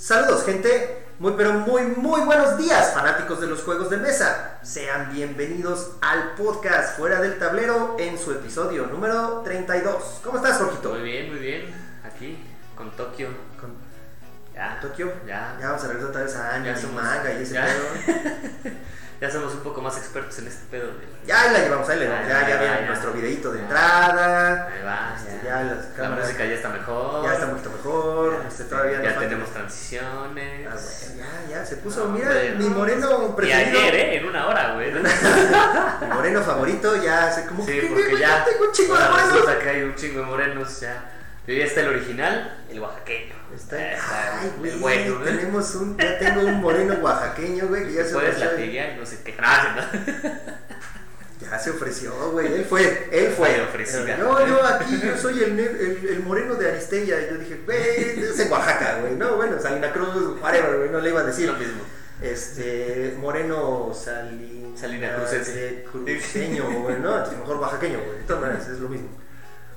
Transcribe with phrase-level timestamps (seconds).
[0.00, 4.58] Saludos gente, muy pero muy muy buenos días fanáticos de los juegos de mesa.
[4.62, 10.20] Sean bienvenidos al podcast Fuera del Tablero en su episodio número 32.
[10.24, 10.90] ¿Cómo estás, Jorgito?
[10.94, 11.74] Muy bien, muy bien.
[12.02, 12.38] Aquí,
[12.74, 13.28] con Tokio.
[13.60, 13.74] Con
[14.54, 14.78] Ya.
[14.80, 15.12] Tokio.
[15.26, 15.56] Ya.
[15.60, 18.74] Ya vamos a regresar otra vez a anime, Ya somos- manga y ese pedo.
[19.20, 20.86] Ya somos un poco más expertos en este pedo.
[20.86, 22.26] de- Ya la llevamos, ahí llevamos.
[22.26, 24.66] Ya, Ya, ya nuestro videito de entrada.
[24.74, 25.62] Ahí va, Este, ya.
[25.98, 27.24] La música ya está mejor.
[27.24, 28.40] ya está poquito mejor.
[28.42, 30.66] Ya, este, todavía falta- tenemos transiciones.
[30.66, 32.70] Ah, bueno, ya, ya, se puso, No, mira, hombre, mi no.
[32.76, 33.80] moreno Y preferido.
[33.80, 34.16] ayer, ¿eh?
[34.16, 34.90] En una hora, güey.
[36.00, 38.42] Mi moreno favorito, ya sé como Sí, que porque ya.
[38.44, 39.56] tengo un chingo de morenos.
[39.62, 41.04] que hay un chingo de morenos ya.
[41.44, 43.29] Pero ya está el original, el oaxaqueño.
[43.54, 45.24] Está, Está ay, el güey, bueno, ¿no?
[45.24, 49.22] tenemos un, ya tengo un moreno oaxaqueño, güey, que ya se Puedes y no sé
[49.24, 49.34] qué.
[51.40, 53.60] Ya se ofreció, güey, él fue, él fue.
[53.62, 54.18] Ofrecida.
[54.18, 57.18] No, yo aquí, yo soy el, el, el moreno de Aristella.
[57.18, 59.16] Y yo dije, güey, es en Oaxaca, güey.
[59.16, 61.48] No, bueno, Salina Cruz, whatever, güey, no le iba a decir.
[61.48, 61.82] lo mismo.
[62.20, 64.76] Este, moreno salin...
[64.76, 65.84] Salina crucense.
[65.90, 67.16] Cruceño, güey, ¿no?
[67.16, 68.18] Entonces, mejor oaxaqueño, güey.
[68.18, 69.08] De todas maneras, es lo mismo.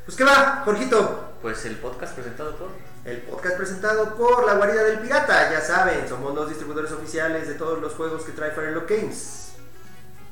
[0.05, 1.37] Pues, ¿qué va, Jorgito?
[1.41, 2.69] Pues el podcast presentado por.
[3.05, 5.51] El podcast presentado por La Guarida del Pirata.
[5.51, 9.51] Ya saben, somos los distribuidores oficiales de todos los juegos que trae Firelock Games.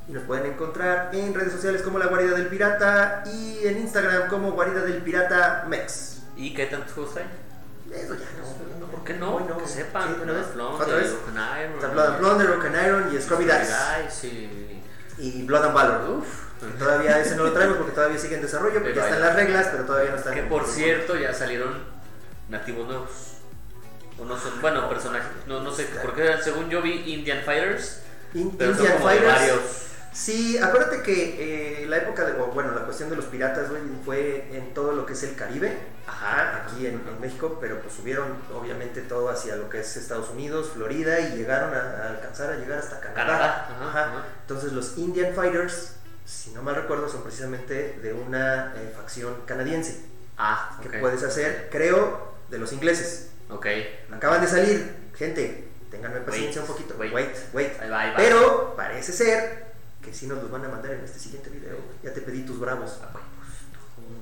[0.07, 4.29] Y nos pueden encontrar en redes sociales como La Guarida del Pirata y en Instagram
[4.29, 6.19] como Guarida del Pirata Mex.
[6.37, 7.25] ¿Y qué tantos juegos hay?
[7.93, 8.25] Eso ya
[8.79, 8.87] no.
[8.87, 9.41] ¿Por qué no?
[9.41, 9.57] No.
[9.57, 10.15] Que sepan.
[10.15, 10.53] Sí, vez.
[10.53, 10.77] Blood.
[10.77, 13.75] Broken Iron, Está Blood and Iron y Scrubby Dice.
[14.09, 14.81] sí.
[15.17, 16.09] Y Blood and Valor.
[16.09, 16.51] Uf.
[16.79, 19.67] Todavía ese no lo traemos porque todavía sigue en desarrollo, porque ya están las reglas,
[19.71, 20.35] pero todavía no están.
[20.35, 21.90] Que por cierto ya salieron
[22.51, 23.09] nativos nuevos.
[24.19, 25.29] O no son, bueno, personajes.
[25.47, 28.01] No, no sé, porque según yo vi Indian Fighters.
[28.33, 29.33] In- Pero son Indian como Fighters.
[29.39, 29.61] varios.
[30.13, 34.49] Sí, acuérdate que eh, la época de, bueno, la cuestión de los piratas, güey, fue
[34.51, 38.27] en todo lo que es el Caribe, Ajá, aquí en, en México, pero pues subieron
[38.53, 42.57] obviamente todo hacia lo que es Estados Unidos, Florida y llegaron a, a alcanzar a
[42.57, 43.67] llegar hasta Canadá.
[43.69, 44.23] Canadá, ajá.
[44.41, 45.93] Entonces los Indian Fighters,
[46.25, 50.05] si no mal recuerdo, son precisamente de una eh, facción canadiense
[50.37, 53.29] Ah, que puedes hacer, creo, de los ingleses.
[53.49, 53.65] Ok.
[54.11, 56.95] Acaban de salir, gente, ténganme paciencia Wait, un poquito.
[56.99, 57.13] wait.
[57.13, 57.35] wait.
[57.53, 57.81] wait.
[57.81, 58.17] Ahí va, ahí va.
[58.17, 61.77] Pero parece ser que sí nos los van a mandar en este siguiente video.
[62.03, 62.99] Ya te pedí tus bravos.
[63.03, 63.23] Ah, pues,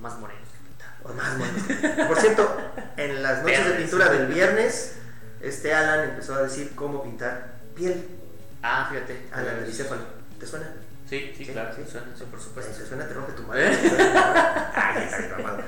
[0.00, 1.08] más moreno que.
[1.08, 2.06] O más monos.
[2.08, 2.56] Por cierto,
[2.96, 4.92] en las noches de pintura del viernes,
[5.40, 8.06] este Alan empezó a decir cómo pintar piel.
[8.62, 9.26] Ah, fíjate.
[9.32, 10.02] Alan bicéfalo.
[10.38, 10.70] ¿Te suena?
[11.08, 11.82] Sí, sí, Sí, claro, sí.
[11.90, 12.72] suena, sí, por Pues supuesto.
[12.74, 13.68] si te suena, te rompe tu madre.
[14.74, 15.62] Ay, está bien mamado.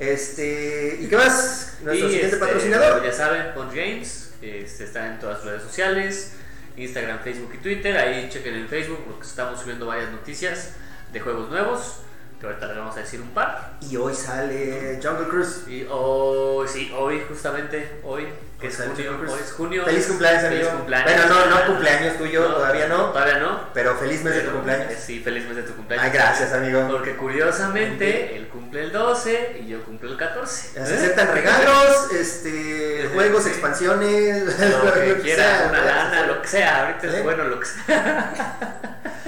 [0.00, 1.76] Este, ¿y qué más?
[1.82, 3.04] Nuestro Y, siguiente este, patrocinador.
[3.04, 4.32] Ya saben, Punch Games.
[4.40, 6.32] Este, está en todas sus redes sociales:
[6.78, 7.98] Instagram, Facebook y Twitter.
[7.98, 10.72] Ahí chequen en Facebook porque estamos subiendo varias noticias
[11.12, 11.96] de juegos nuevos.
[12.40, 13.72] Que ahorita les vamos a decir un par.
[13.82, 15.64] Y hoy sale Jungle Cruise.
[15.68, 18.26] Y hoy, sí, hoy, justamente, hoy,
[18.58, 19.84] que Hoy es junio, hoy es junio.
[19.84, 20.76] Feliz cumpleaños, Feliz amigo.
[20.78, 21.12] cumpleaños.
[21.12, 23.04] Bueno, no, no cumpleaños tuyo, No, todavía no.
[23.10, 23.60] Todavía no.
[23.74, 24.92] Pero feliz mes de tu cumpleaños.
[24.92, 26.06] eh, Sí, feliz mes de tu cumpleaños.
[26.06, 26.86] Ay, gracias, amigo.
[26.90, 30.68] Porque curiosamente, él cumple el 12 y yo cumplo el 14.
[30.72, 34.44] Se aceptan regalos, este, juegos, expansiones,
[34.84, 36.86] Lo que que quiera, sea, una lana, lo que sea.
[36.86, 38.56] Ahorita es bueno lo que sea.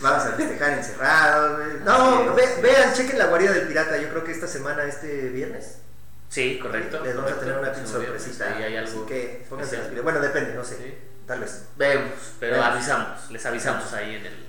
[0.00, 1.60] Vamos a festejar encerrados.
[1.84, 3.96] No, ve- vean, chequen la guarida del pirata.
[3.98, 5.78] Yo creo que esta semana, este viernes,
[6.28, 7.00] Sí, correcto.
[7.04, 8.56] les vamos a tener una pinche sorpresita.
[8.56, 9.06] Ahí hay Así algo.
[9.06, 9.90] que pónganse las especial.
[9.90, 10.04] pilas.
[10.04, 10.76] Bueno, depende, no sé.
[10.76, 10.98] Sí.
[11.26, 11.64] Tal vez.
[11.76, 12.68] Vemos, pero Vemos.
[12.70, 14.46] avisamos, les avisamos ahí en el,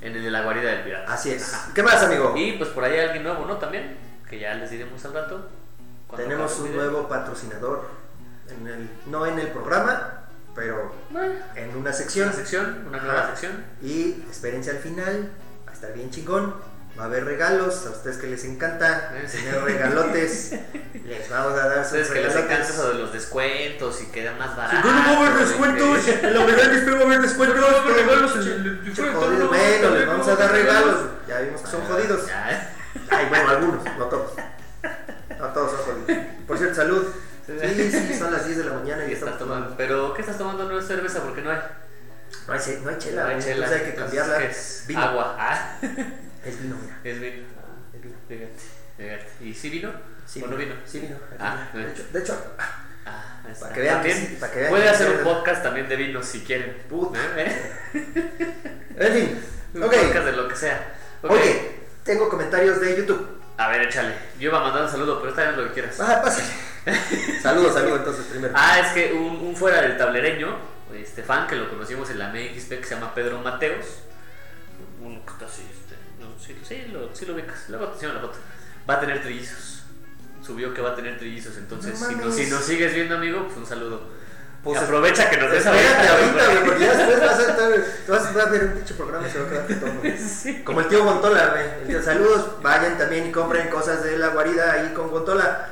[0.00, 1.12] en el de la guarida del pirata.
[1.12, 1.52] Así es.
[1.54, 1.70] Ajá.
[1.74, 2.34] ¿Qué más, amigo?
[2.36, 3.56] Y pues por ahí hay alguien nuevo, ¿no?
[3.56, 3.96] También,
[4.28, 5.48] que ya les diremos al rato.
[6.16, 6.76] Tenemos un video.
[6.82, 7.88] nuevo patrocinador,
[8.48, 10.23] en el, no en el programa,
[10.54, 12.28] pero Bueno, en una sección.
[12.28, 13.64] una sección, una nueva sección.
[13.82, 15.30] Y espérense al final,
[15.66, 16.54] va a estar bien chingón.
[16.96, 19.38] Va a haber regalos, a ustedes que les encanta Eh, sí.
[19.38, 20.52] tener regalotes.
[21.04, 22.74] les vamos a dar sus Ustedes que les encanta regalotes.
[22.76, 24.80] eso de los descuentos y quedan más Sí, baratos.
[24.82, 26.08] ¿Cómo va a haber de descuentos?
[26.08, 27.58] En la verdad que espero va a haber descuentos.
[27.58, 30.96] Haber pero- regalos no, Bueno, les vamos no a dar regalos.
[31.26, 32.26] Ya vimos que son Ah, jodidos.
[32.28, 32.72] ya.
[33.10, 34.32] Ay, bueno, algunos, no todos.
[35.38, 36.24] No todos son jodidos.
[36.46, 37.06] Por cierto, salud.
[37.46, 39.54] Sí, sí, son las 10 de la mañana y Y estamos tomando.
[39.66, 39.76] tomando.
[39.76, 40.64] Pero, ¿qué estás tomando?
[40.64, 41.58] No es cerveza porque no hay.
[42.46, 43.54] No hay, no hay chela, No hay chela.
[43.66, 44.38] entonces hay que cambiarla.
[44.38, 44.84] ¿qué es?
[44.88, 45.00] Vino.
[45.00, 45.36] Agua.
[45.38, 45.78] Ah,
[46.44, 46.98] Es vino, mira.
[47.04, 47.46] es vino.
[47.58, 48.14] Ah, Es vino.
[48.28, 48.48] Fíjate,
[48.98, 49.26] fíjate.
[49.44, 49.92] ¿Y sí vino?
[50.26, 50.74] Sí, ¿O no vino?
[50.86, 51.16] Sí, vino.
[51.38, 52.54] Ah, de hecho, de hecho,
[53.06, 53.42] Ah.
[53.60, 56.24] Para que vean sí, para que vean puede que hacer un podcast también de vinos
[56.26, 56.78] si quieren.
[56.88, 57.18] Puta.
[57.36, 57.72] ¿Eh?
[58.96, 59.40] en fin.
[59.74, 60.94] Un podcast de lo que sea.
[61.22, 61.30] Ok.
[61.32, 63.42] Oye, tengo comentarios de YouTube.
[63.56, 64.14] A ver, échale.
[64.38, 66.00] Yo iba a mandar un saludo, pero está bien lo que quieras.
[66.00, 66.48] Ah, pásale.
[67.42, 68.52] saludos, saludos entonces primero.
[68.56, 70.56] Ah, es que un, un fuera del tablereño,
[70.94, 73.86] este fan que lo conocimos en la MXP que se llama Pedro Mateos,
[75.00, 78.20] uno que está así, este, no, sí, sí, lo, sí lo ubicas, luego te la
[78.20, 78.38] foto,
[78.88, 79.82] va a tener trillizos.
[80.44, 83.44] Subió que va a tener trillizos, entonces No si, no, si nos sigues viendo amigo,
[83.44, 84.02] pues un saludo.
[84.64, 86.64] Pues aprovecha que nos des Espérate ahorita, güey.
[86.64, 87.70] porque ya después vas a estar,
[88.06, 89.90] te vas a un pinche programa y se va a quedar todo.
[90.18, 90.62] Sí.
[90.64, 91.64] Como el tío Gontola, güey.
[91.82, 95.68] El tío, saludos, vayan también y compren cosas de la guarida ahí con Gontola.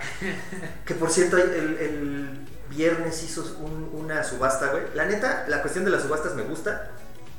[0.84, 4.82] Que por cierto, el, el viernes hizo un- una subasta, güey.
[4.94, 6.90] La neta, la cuestión de las subastas me gusta,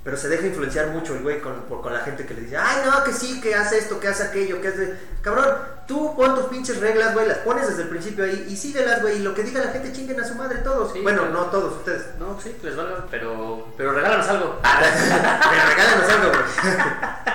[0.04, 2.58] pero se deja influenciar mucho el güey con, por- con la gente que le dice,
[2.58, 4.94] ay, no, que sí, que hace esto, que hace aquello, que hace.
[5.22, 5.46] Cabrón,
[5.88, 9.18] tú pon tus pinches reglas, güey, las pones desde el principio ahí y síguelas, güey.
[9.18, 10.92] Y lo que diga la gente, chinguen a su madre todos.
[10.92, 11.34] Sí, bueno, claro.
[11.34, 12.02] no todos ustedes.
[12.20, 14.60] No, sí, les valga, pero, pero regálanos algo.
[14.64, 16.44] Pero regálanos algo, güey.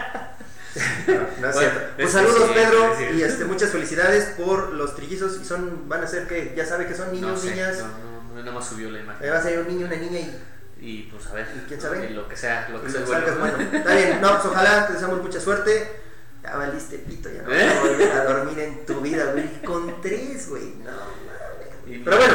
[1.08, 1.80] No, no es Bueno, cierto.
[1.96, 5.38] Pues es- saludos, Pedro, y este, muchas felicidades por los trillizos.
[5.40, 7.78] Y son, van a ser que, ya sabe que son No niños, sé, niñas.
[7.78, 9.26] no, no, no, nada más subió la imagen.
[9.26, 10.38] Eh, va a ser un niño, una niña y,
[10.80, 12.10] Y pues a ver, ¿Y quién sabe?
[12.10, 13.58] lo que sea, lo que sea lo salgas bueno.
[13.60, 16.00] Está bien, no, pues ojalá te deseamos mucha suerte.
[16.42, 17.69] Ya valiste pito, ya no vas ¿Eh?
[17.69, 19.62] a volver a dormir en tu vida, güey.
[19.62, 20.75] Con tres, güey.
[20.84, 22.00] No, mames.
[22.04, 22.34] Pero bueno.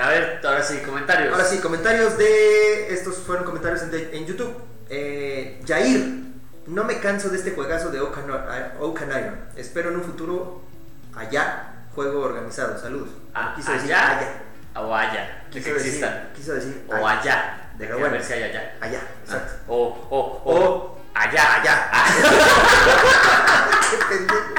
[0.00, 1.32] A ver, ahora sí, comentarios.
[1.32, 2.94] Ahora sí, comentarios de.
[2.94, 4.54] Estos fueron comentarios en, en YouTube.
[4.88, 6.22] Eh, Jair,
[6.66, 8.30] no me canso de este juegazo de Oaken
[8.80, 9.40] Oaken Iron.
[9.56, 10.62] Espero en un futuro
[11.14, 12.78] allá, juego organizado.
[12.78, 13.10] Saludos.
[13.34, 14.42] Ah, Quiso decir allá,
[14.74, 18.06] o allá, Quiso que decir, quiso decir O allá, de que bueno.
[18.08, 18.74] a ver si hay allá.
[18.80, 19.52] Allá, exacto.
[19.56, 21.88] Ah, O, o, o, O- allá, allá.
[21.92, 22.08] Ah,
[23.90, 24.54] Qué pendejo.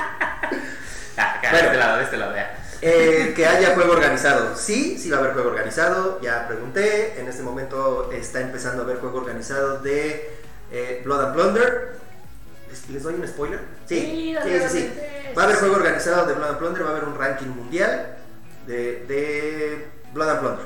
[1.17, 1.57] acá, Bueno.
[1.57, 2.55] de este lado, de este lado, ya.
[2.81, 4.55] Eh, que haya juego organizado.
[4.55, 6.19] Sí, sí va a haber juego organizado.
[6.21, 7.19] Ya pregunté.
[7.19, 10.37] En este momento está empezando a haber juego organizado de
[10.71, 11.97] eh, Blood and Plunder.
[12.69, 13.59] ¿Les, les doy un spoiler?
[13.85, 14.93] Sí, sí, sí, sí.
[15.37, 16.83] Va a haber juego organizado de Blood and Plunder.
[16.83, 18.15] Va a haber un ranking mundial
[18.65, 20.65] de, de Blood and Plunder.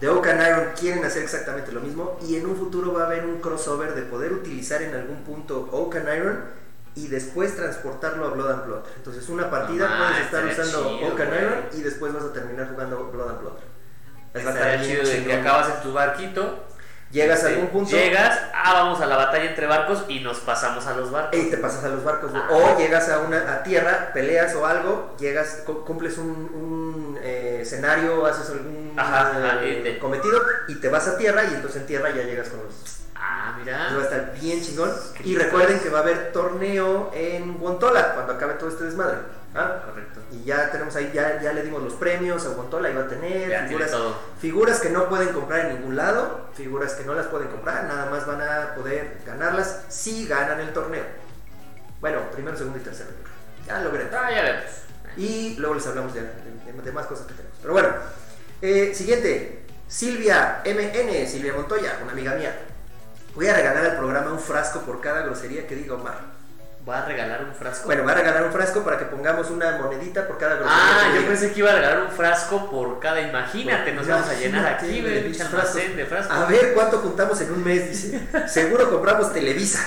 [0.00, 2.18] De Oak and Iron quieren hacer exactamente lo mismo.
[2.26, 5.68] Y en un futuro va a haber un crossover de poder utilizar en algún punto
[5.72, 6.44] Oak and Iron.
[6.94, 8.92] Y después transportarlo a Blood and Plunder.
[8.96, 11.34] Entonces, una partida No, puedes estar usando chido, Oak and.
[11.34, 13.40] Iron y después vas a terminar jugando Blood and
[14.34, 16.64] estar bien chido de que acabas en tu barquito.
[17.10, 20.38] Llegas a este, algún punto Llegas, ah, vamos a la batalla entre barcos y nos
[20.38, 21.38] pasamos a los barcos.
[21.40, 22.30] y te pasas a los barcos.
[22.34, 22.46] Ah.
[22.50, 27.58] O llegas a una a tierra, peleas o algo, llegas, cu- cumples un, un, eh,
[27.62, 31.80] escenario, haces algún Ajá, eh, y te- cometido y te vas a tierra y entonces
[31.80, 32.74] en tierra ya llegas con los...
[33.16, 33.88] Ah, mira.
[33.94, 34.90] Va a estar bien chingón.
[35.24, 39.18] Y recuerden que va a haber torneo en Guantola cuando acabe todo este desmadre.
[39.54, 39.82] ¿Ah?
[39.86, 40.20] Correcto.
[40.32, 43.48] Y ya tenemos ahí, ya, ya le dimos los premios a Guantola, iba a tener
[43.48, 43.90] Ya figuras,
[44.40, 48.10] figuras que no pueden comprar en ningún lado, figuras que no las pueden comprar, nada
[48.10, 51.04] más van a poder ganarlas si ganan el torneo.
[52.00, 53.10] Bueno, primero, segundo y tercero.
[53.66, 54.14] Ya lo veremos.
[54.14, 54.64] Ah, ya vemos.
[55.16, 57.58] Y luego les hablamos de, de- de más cosas que tenemos.
[57.60, 57.88] Pero bueno,
[58.62, 59.64] eh, siguiente.
[59.88, 62.56] Silvia MN, Silvia Montoya, una amiga mía.
[63.34, 66.29] Voy a regalar al programa un frasco por cada grosería que diga Omar.
[66.88, 67.86] ¿Va a regalar un frasco?
[67.86, 71.12] Bueno, va a regalar un frasco para que pongamos una monedita por cada grosería Ah,
[71.14, 73.20] yo pensé que iba a regalar un frasco por cada.
[73.20, 76.36] Imagínate, nos vamos a llenar aquí, de almacén de frascos.
[76.36, 78.20] A ver cuánto juntamos en un mes, dice.
[78.48, 79.84] Seguro compramos Televisa.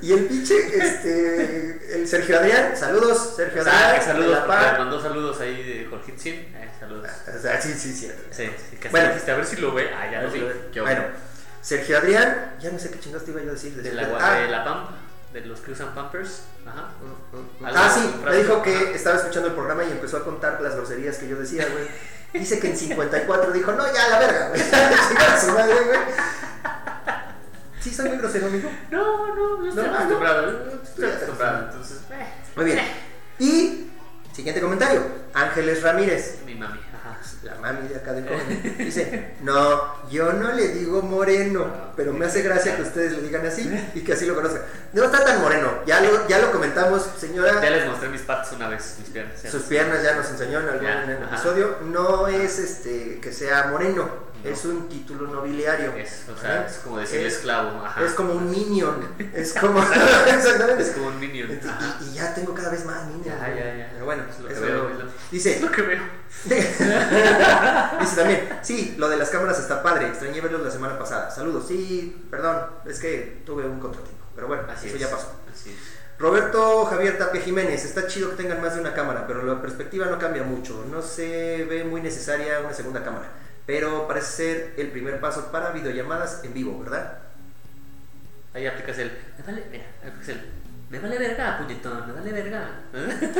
[0.00, 3.96] y el pinche, este, el Sergio Adrián, saludos, Sergio Adrián.
[3.98, 4.38] Ah, saludos,
[4.78, 6.34] mandó saludos ahí de Jorge Sim.
[6.34, 7.10] Eh, saludos.
[7.36, 8.10] O sea, sí, sí, sí.
[8.30, 9.08] Sí, sí, que Bueno.
[9.08, 9.90] dijiste, a ver si lo ve.
[9.94, 10.30] Ah, ya lo
[10.82, 11.02] Bueno,
[11.66, 13.74] Sergio Adrián, ya no sé qué chingados te iba yo a decir.
[13.74, 14.86] De Sergio- la, ah, de la PAM,
[15.32, 16.42] de los que usan Pampers.
[16.64, 16.90] Ajá.
[17.64, 20.76] Ah, de sí, me dijo que estaba escuchando el programa y empezó a contar las
[20.76, 21.88] groserías que yo decía, güey.
[22.32, 24.60] Dice que en 54 dijo, no, ya, la verga, güey.
[25.08, 25.98] Chinga a su madre, güey.
[27.80, 28.70] Sí, soy muy grosero, amigo.
[28.90, 30.42] No, no, yo estoy No, acostumbrado.
[30.52, 30.82] no.
[30.82, 31.98] Estoy acostumbrado, entonces.
[32.10, 32.80] eh, Muy bien.
[33.38, 33.90] Y,
[34.32, 35.02] siguiente comentario.
[35.34, 36.78] Ángeles Ramírez, Mi mami.
[37.46, 38.22] La mami de acá de
[38.84, 43.46] dice, no, yo no le digo moreno, pero me hace gracia que ustedes le digan
[43.46, 44.62] así y que así lo conozcan.
[44.92, 47.62] No está tan moreno, ya lo, ya lo comentamos, señora.
[47.62, 49.40] Ya les mostré mis patas una vez, mis piernas.
[49.50, 51.34] Sus piernas ya nos enseñó en algún Ya, ajá.
[51.36, 51.76] episodio.
[51.84, 54.08] No es este que sea moreno,
[54.46, 54.52] No.
[54.52, 55.92] es un título nobiliario.
[55.94, 56.66] Es, o sea, ¿Eh?
[56.68, 58.04] es como decirle Es- esclavo, ajá.
[58.04, 59.14] Es como un minion.
[59.34, 59.80] Es como.
[60.26, 60.82] Exactamente.
[60.82, 61.60] Es como un minion.
[62.00, 63.26] Y, ya tengo cada vez más minions.
[63.26, 63.90] Ya, ya, ya.
[63.92, 66.02] Pero bueno, Es lo que eso veo, lo- Dice, Es lo que veo.
[68.00, 70.08] dice también, sí, lo de las cámaras está padre.
[70.08, 71.30] Extrañé verlos la semana pasada.
[71.30, 71.64] Saludos.
[71.68, 74.24] Sí, perdón, es que tuve un contratiempo.
[74.34, 75.02] Pero bueno, Así eso es.
[75.02, 75.32] ya pasó.
[75.52, 75.76] Así es.
[76.18, 80.06] Roberto Javier Tapia Jiménez, está chido que tengan más de una cámara, pero la perspectiva
[80.06, 80.84] no cambia mucho.
[80.90, 83.28] No se ve muy necesaria una segunda cámara,
[83.66, 87.18] pero parece ser el primer paso para videollamadas en vivo, ¿verdad?
[88.54, 89.10] Ahí aplicas el.
[89.36, 90.40] Me vale, mira, aplicas el.
[90.88, 92.70] Me vale verga, puñetón, me vale verga.
[92.94, 93.32] ¿Eh?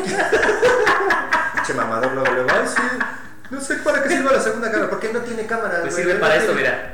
[1.54, 2.83] Pinche mamador luego, luego, ay, sí,
[3.50, 5.80] no sé para qué sirve la segunda cámara, porque no tiene cámara.
[5.83, 6.04] Pues güey?
[6.04, 6.92] sirve para esto, mira.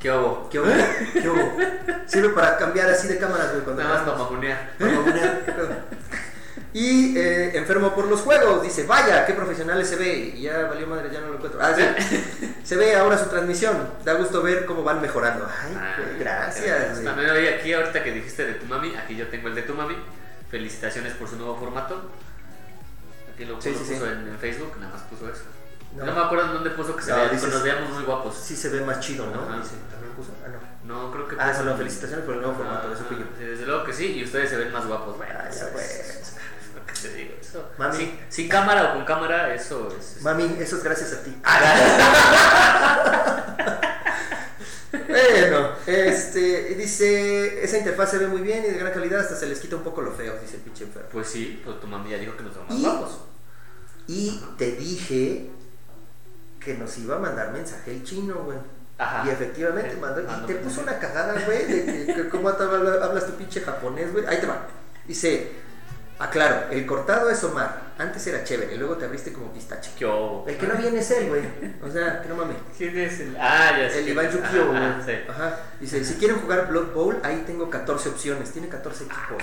[0.00, 0.48] ¿Qué hubo?
[0.50, 0.68] ¿Qué hubo?
[1.12, 1.56] ¿Qué hubo?
[2.06, 4.72] Sirve para cambiar así de cámaras, güey, cuando Nada más para mamonear.
[4.78, 5.84] Para.
[6.74, 10.32] Y eh, enfermo por los juegos, dice, vaya, qué profesionales se ve.
[10.36, 11.60] Y ya valió madre, ya no lo encuentro.
[11.62, 11.82] Ah, sí.
[12.64, 13.76] Se ve ahora su transmisión.
[14.04, 15.46] Da gusto ver cómo van mejorando.
[15.46, 16.92] Ay, Ah, güey, gracias.
[16.92, 17.04] güey.
[17.04, 19.74] También hoy aquí, ahorita que dijiste de tu mami, aquí yo tengo el de tu
[19.74, 19.96] mami.
[20.50, 22.10] Felicitaciones por su nuevo formato.
[23.34, 24.12] Aquí lo, Sí, lo sí, puso sí.
[24.12, 25.42] En, en Facebook, nada más puso eso.
[25.96, 26.06] No.
[26.06, 28.34] No, me acuerdo en dónde puso que se dices- nos veíamos muy guapos.
[28.36, 29.42] Sí se ve más chido, ¿no?
[29.42, 29.58] Ajá.
[29.58, 30.30] Dice, ¿también puso?
[30.44, 30.94] Ah, no.
[31.06, 33.24] No, creo que Ah, solo felicitaciones por el nuevo formato, Ah, eso fui yo.
[33.38, 35.16] desde luego que sí, y ustedes se ven más guapos.
[35.16, 36.36] Bueno, Ah, ya, pues.
[37.08, 37.68] Te digo, eso.
[37.78, 37.96] Mami.
[37.96, 40.16] Sin, sin cámara o con cámara, eso es.
[40.16, 41.36] es- Mami, eso es gracias a ti.
[41.44, 41.58] Ah,
[45.08, 49.46] Bueno, este, dice, esa interfaz se ve muy bien y de gran calidad, hasta se
[49.46, 51.08] les quita un poco lo feo, dice el pinche enfermo.
[51.12, 53.18] Pues sí, pues tu mami ya dijo que nos vemos más Y- guapos.
[54.06, 55.50] Y te dije
[56.60, 58.58] que nos iba a mandar mensaje el chino, güey.
[58.98, 59.24] Ajá.
[59.26, 63.26] Y efectivamente Eh, mandó, y te puso una cagada, güey, de que, que cómo hablas
[63.26, 64.26] tu pinche japonés, güey.
[64.26, 64.66] Ahí te va.
[65.06, 65.52] Dice,
[66.18, 67.92] aclaro, el cortado es Omar.
[67.98, 69.90] Antes era chévere, luego te abriste como pistache.
[69.98, 70.44] ¿Qué hubo?
[70.48, 71.42] El que no viene es él, güey.
[71.82, 72.56] O sea, que no mames.
[72.76, 73.36] ¿Quién es el.?
[73.38, 74.00] Ah, ya sé.
[74.00, 74.78] El Iván Yukio, güey.
[74.78, 75.12] ajá, sí.
[75.28, 75.56] Ajá.
[75.80, 78.50] Dice, si quieren jugar Blood Bowl, ahí tengo 14 opciones.
[78.50, 79.28] Tiene 14 equipos.
[79.30, 79.40] güey.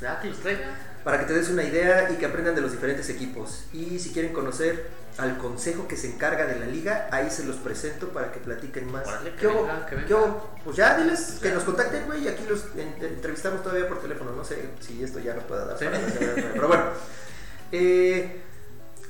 [0.00, 0.68] Ya que los traiga.
[1.04, 3.64] Para que te des una idea y que aprendan de los diferentes equipos.
[3.72, 4.86] Y si quieren conocer
[5.18, 8.90] al consejo que se encarga de la liga, ahí se los presento para que platiquen
[8.90, 9.06] más.
[9.06, 10.06] Órale, que que venga.
[10.06, 10.50] ¿Qué hubo?
[10.64, 11.54] Pues ya diles que Ya.
[11.54, 14.32] nos contacten, güey, y aquí los en- entrevistamos todavía por teléfono.
[14.32, 15.78] No sé si esto ya nos pueda dar.
[15.78, 15.86] Sí.
[16.52, 16.84] Pero bueno.
[17.72, 18.40] Eh,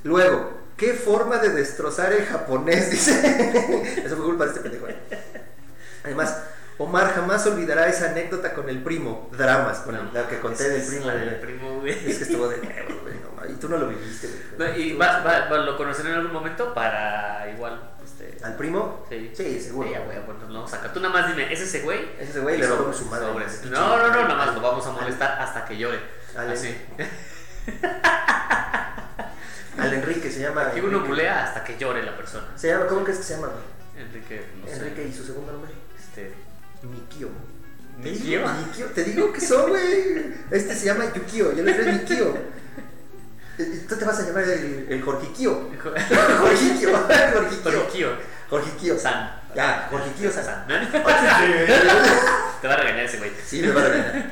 [0.05, 2.91] luego, ¿qué forma de destrozar el japonés?
[2.93, 4.03] Dice.
[4.05, 4.89] Eso fue culpa de este pendejo.
[4.89, 4.97] eh.
[6.05, 6.37] Además,
[6.79, 9.31] Omar jamás olvidará esa anécdota con el primo.
[9.37, 11.81] Dramas, con la que conté Es- del es primo.
[11.81, 11.93] güey.
[12.11, 13.15] Es que estuvo de nuevo, güey.
[13.15, 14.71] no y tú no lo viviste, güey.
[14.73, 17.81] No, y va, va, va- lo conoceré en algún momento para igual.
[18.05, 19.07] Este, ¿Al primo?
[19.09, 19.89] Sí, Sí, seguro.
[19.89, 20.93] Sí, ya, güey, bueno, lo vamos a sacar.
[20.93, 22.11] Tú nada más dime, ¿es ese güey?
[22.19, 23.27] Ese güey le sobres, su madre.
[23.27, 25.99] No, no, no, nada más lo vamos a molestar hasta que llore.
[26.37, 26.77] Al- Así.
[29.79, 30.63] Al Enrique se llama.
[30.69, 32.47] Aquí uno bulea hasta que llore la persona.
[32.57, 33.49] Se llama, ¿cómo crees que se llama?
[33.49, 34.05] güey?
[34.07, 34.75] Enrique, no sé.
[34.77, 35.71] Enrique y su segundo nombre.
[35.99, 36.33] Este,
[36.91, 37.29] Mikio.
[38.03, 38.41] ¿Te ¿Mikio?
[38.67, 38.87] Mikio?
[38.87, 40.35] Te digo que son, güey.
[40.51, 42.37] Este se llama Yukio, yo le digo Mikio.
[43.89, 45.03] Tú te vas a llamar el, el.
[45.03, 45.71] Jorgikio.
[46.41, 46.91] Jorgikio.
[47.63, 48.09] Torikio.
[48.51, 48.99] Jorgikio.
[48.99, 49.41] San.
[49.55, 50.45] Ya, Jorgikio San.
[50.45, 50.69] San.
[52.61, 53.33] Te va a regañar ese güey.
[53.45, 54.31] Sí, me va a regañar.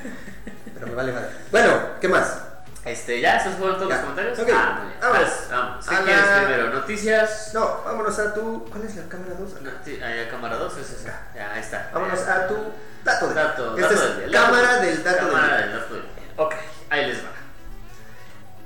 [0.74, 1.28] Pero me vale madre.
[1.50, 2.38] Bueno, ¿qué más?
[2.84, 3.36] Este, ¿ya?
[3.38, 3.94] ¿Esos fueron todos Ya.
[3.96, 4.38] los comentarios?
[4.38, 5.28] Ok, Ah, vámonos.
[5.30, 5.86] Pues, vamos.
[5.88, 6.70] ¿Qué A quieres la- primero?
[6.74, 7.50] ¿Noticias?
[7.54, 8.64] No, vámonos a tu.
[8.70, 9.62] ¿Cuál es la cámara 2?
[9.62, 11.22] Noti- Ahí a cámara 2 es esa.
[11.34, 11.90] Ya, ahí está.
[11.94, 12.72] Vámonos a tu
[13.02, 14.40] dato del Dato, Esta dato es del día.
[14.42, 16.24] cámara del dato Cámara del del dato del día.
[16.36, 16.54] Ok,
[16.90, 17.28] ahí les va.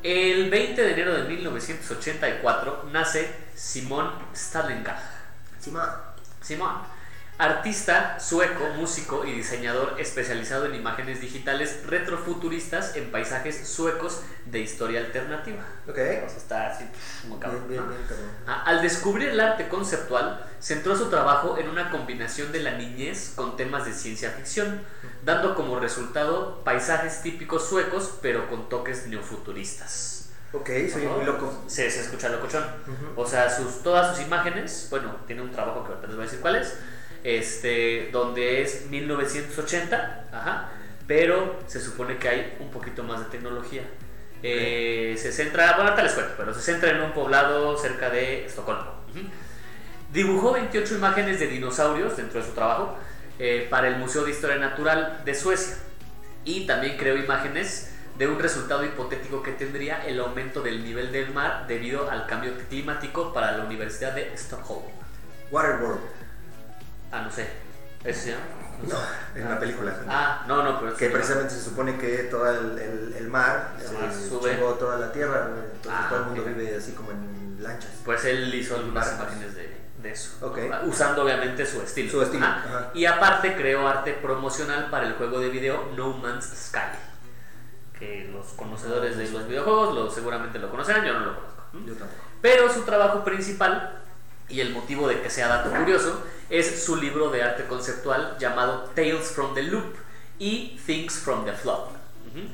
[0.03, 4.97] El 20 de enero de 1984 nace Simón Stalenga.
[5.61, 5.89] Simón.
[6.41, 6.73] Simón,
[7.39, 15.01] artista sueco, músico y diseñador especializado en imágenes digitales retrofuturistas en paisajes suecos de historia
[15.01, 15.65] alternativa.
[15.89, 15.99] Ok.
[15.99, 16.85] O sea, está así,
[17.29, 17.69] muy cabrón.
[17.69, 17.91] Bien, bien, ¿no?
[17.91, 18.31] bien, cabrón.
[18.47, 23.33] Ah, Al descubrir el arte conceptual, centró su trabajo en una combinación de la niñez
[23.37, 24.83] con temas de ciencia ficción,
[25.25, 30.31] dando como resultado paisajes típicos suecos, pero con toques neofuturistas.
[30.53, 31.65] Ok, soy muy loco.
[31.67, 32.65] Se, se escucha locochón.
[32.65, 33.21] Ujú.
[33.21, 36.27] O sea, sus, todas sus imágenes, bueno, tiene un trabajo que ahorita les voy a
[36.27, 36.75] decir cuál es,
[37.25, 40.71] este, donde es 1980, ajá,
[41.07, 43.83] pero se supone que hay un poquito más de tecnología.
[44.43, 48.47] Eh, se centra, bueno, ahorita les cuento, pero se centra en un poblado cerca de
[48.47, 48.93] Estocolmo.
[49.11, 49.21] Ujú.
[50.13, 52.97] Dibujó 28 imágenes de dinosaurios dentro de su trabajo
[53.39, 55.77] eh, para el Museo de Historia Natural de Suecia.
[56.45, 61.33] Y también creó imágenes de un resultado hipotético que tendría el aumento del nivel del
[61.33, 64.83] mar debido al cambio climático para la Universidad de Stockholm.
[65.51, 66.01] Waterworld.
[67.13, 67.49] Ah, no sé.
[68.05, 68.43] ¿Eso se llama?
[68.89, 68.97] No,
[69.35, 69.93] es una película.
[70.09, 73.87] Ah, no, no, pero Que precisamente se supone que todo el, el, el mar El
[73.87, 74.55] se mar sube.
[74.79, 76.49] toda la tierra, entonces Ah, todo el mundo ok.
[76.49, 77.91] vive así como en lanchas.
[78.05, 80.47] Pues él hizo algunas imágenes de, de eso.
[80.47, 80.59] Ok.
[80.87, 82.11] Usando obviamente su estilo.
[82.11, 82.63] Su estilo, Ajá.
[82.69, 82.91] ajá.
[82.95, 86.97] Y aparte creó arte promocional para el juego de video No Man's Sky.
[87.99, 91.63] Que los conocedores de los videojuegos lo, seguramente lo conocerán, yo no lo conozco.
[91.85, 92.23] Yo tampoco.
[92.41, 94.03] Pero su trabajo principal,
[94.49, 98.91] y el motivo de que sea dato curioso, es su libro de arte conceptual llamado
[98.95, 99.95] Tales from the Loop
[100.39, 101.89] y Things from the Flood.
[102.29, 102.49] Ujú.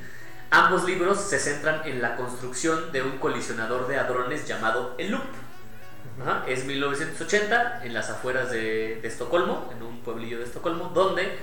[0.50, 5.24] Ambos libros se centran en la construcción de un colisionador de hadrones llamado el Loop.
[6.46, 11.38] Es 1980 en las afueras de, de Estocolmo, en un pueblillo de Estocolmo, donde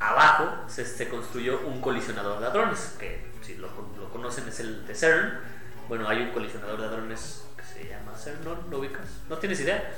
[0.00, 4.84] abajo se, se construyó un colisionador de hadrones, que si lo, lo conocen es el
[4.84, 5.38] de CERN.
[5.88, 8.56] Bueno, hay un colisionador de hadrones que se llama CERN, ¿no?
[8.68, 9.06] ¿Lo ubicas?
[9.28, 9.92] ¿No tienes idea?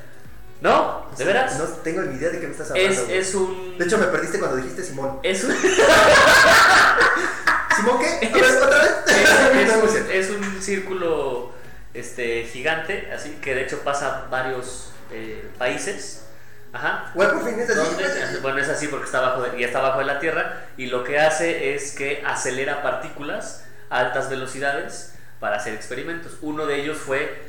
[0.60, 1.06] ¿No?
[1.16, 1.58] ¿De veras?
[1.58, 3.02] No tengo ni idea de qué me estás hablando.
[3.02, 3.76] es, es un...
[3.78, 5.20] De hecho, me perdiste cuando dijiste Simón.
[5.22, 5.52] es un...
[7.76, 8.26] ¿Simón qué?
[8.26, 8.92] A ver, otra vez.
[9.06, 11.52] es, No, es un, es un círculo
[11.94, 16.24] este, gigante, así que de hecho pasa varios eh, países.
[16.72, 17.12] Ajá.
[17.14, 17.94] Güey, por fin es así.
[17.94, 18.40] güey.
[18.42, 21.02] bueno, es así porque está bajo de, y está bajo de la Tierra y lo
[21.02, 26.36] que hace es que acelera partículas a altas velocidades para hacer experimentos.
[26.42, 27.42] Uno de ellos fue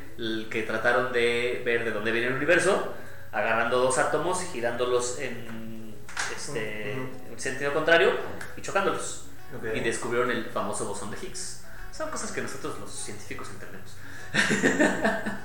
[0.50, 2.94] que trataron de ver de dónde viene el universo,
[3.32, 5.96] agarrando dos átomos, girándolos en
[6.36, 8.12] este, en sentido contrario
[8.58, 9.26] y chocándolos.
[9.74, 11.62] Y descubrieron el famoso bosón de Higgs.
[11.92, 13.96] Son cosas que nosotros los científicos entendemos.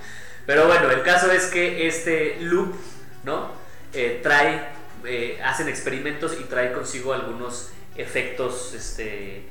[0.46, 2.74] Pero bueno, el caso es que este loop,
[3.24, 3.52] ¿no?
[3.92, 4.68] Eh, trae,
[5.04, 9.48] eh, hacen experimentos y trae consigo algunos efectos este,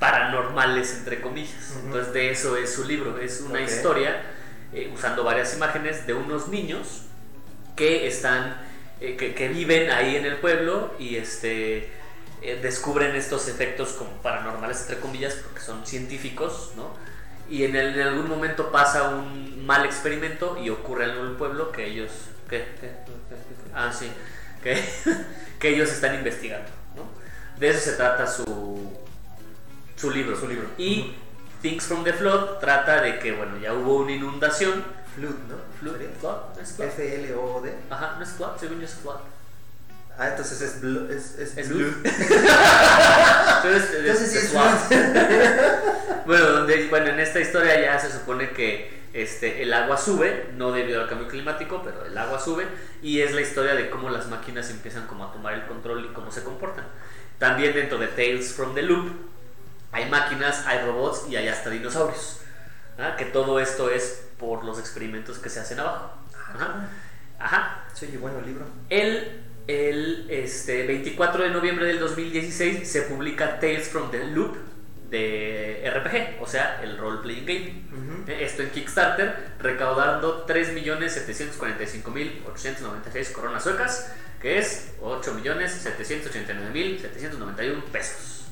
[0.00, 1.70] paranormales, entre comillas.
[1.76, 1.86] Ujú.
[1.86, 3.18] Entonces de eso es su libro.
[3.18, 4.20] Es una historia
[4.72, 7.02] eh, usando varias imágenes de unos niños
[7.76, 8.56] que están,
[9.00, 11.90] eh, que, que viven ahí en el pueblo y este,
[12.42, 16.94] eh, descubren estos efectos como paranormales, entre comillas, porque son científicos, ¿no?
[17.48, 21.36] Y en, el- en algún momento pasa un mal experimento y ocurre algo en el
[21.36, 22.10] pueblo que ellos...
[22.48, 22.58] ¿Qué?
[22.80, 22.88] ¿Qué?
[22.88, 22.88] ¿Qué?
[22.88, 23.70] ¿Qué?
[23.74, 24.10] Ah, sí.
[24.62, 24.82] Que,
[25.58, 27.04] que ellos están investigando, ¿no?
[27.58, 28.92] De eso se trata su,
[30.00, 30.36] su libro.
[30.38, 30.68] Su libro.
[30.78, 31.14] Y
[31.62, 34.82] Things from the Flood trata de que, bueno, ya hubo una inundación.
[35.14, 35.56] Flood, ¿no?
[35.80, 36.88] Flood, flood, ¿no es flood?
[36.88, 37.74] F-L-O-D.
[37.90, 39.20] Ajá, no es flood, según yo es flood.
[40.18, 41.08] Ah, entonces es Blue.
[41.10, 41.94] Es, es, Es Blue.
[42.04, 42.20] Entonces,
[43.98, 44.52] Entonces es es.
[46.26, 50.72] Bueno, donde, bueno, en esta historia ya se supone que este, el agua sube, no
[50.72, 52.66] debido al cambio climático, pero el agua sube,
[53.02, 56.08] y es la historia de cómo las máquinas empiezan como a tomar el control y
[56.12, 56.84] cómo se comportan.
[57.38, 59.29] También dentro de Tales from the Loop
[59.92, 62.38] hay máquinas, hay robots y hay hasta dinosaurios.
[62.98, 63.16] ¿ah?
[63.16, 66.12] Que todo esto es por los experimentos que se hacen abajo.
[66.54, 66.88] Ajá.
[67.38, 67.84] Ajá.
[68.02, 68.64] Oye bueno el libro.
[68.88, 74.56] El, el este, 24 de noviembre del 2016 se publica Tales from the Loop
[75.10, 77.84] de RPG, o sea, el role playing game.
[77.92, 78.24] Ujú.
[78.30, 88.44] Eh, Esto en Kickstarter, recaudando 3.745.896 coronas suecas, que es 8.789.791 pesos.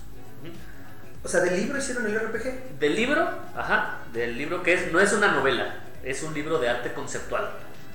[0.42, 0.53] Ujú.
[1.24, 2.78] O sea, del libro hicieron el RPG.
[2.78, 6.68] Del libro, ajá, del libro que es, no es una novela, es un libro de
[6.68, 7.50] arte conceptual.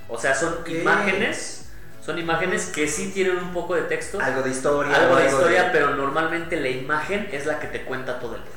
[0.08, 1.70] O sea, son imágenes,
[2.04, 4.94] son imágenes que sí tienen un poco de texto, Algo de historia.
[4.94, 8.54] algo de historia, pero normalmente la imagen es la que te cuenta todo el libro.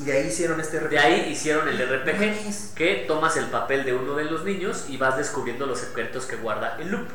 [0.00, 0.90] Y de ahí hicieron este RPG.
[0.90, 4.96] De ahí hicieron el RPG, que tomas el papel de uno de los niños y
[4.96, 7.08] vas descubriendo los secretos que guarda el loop.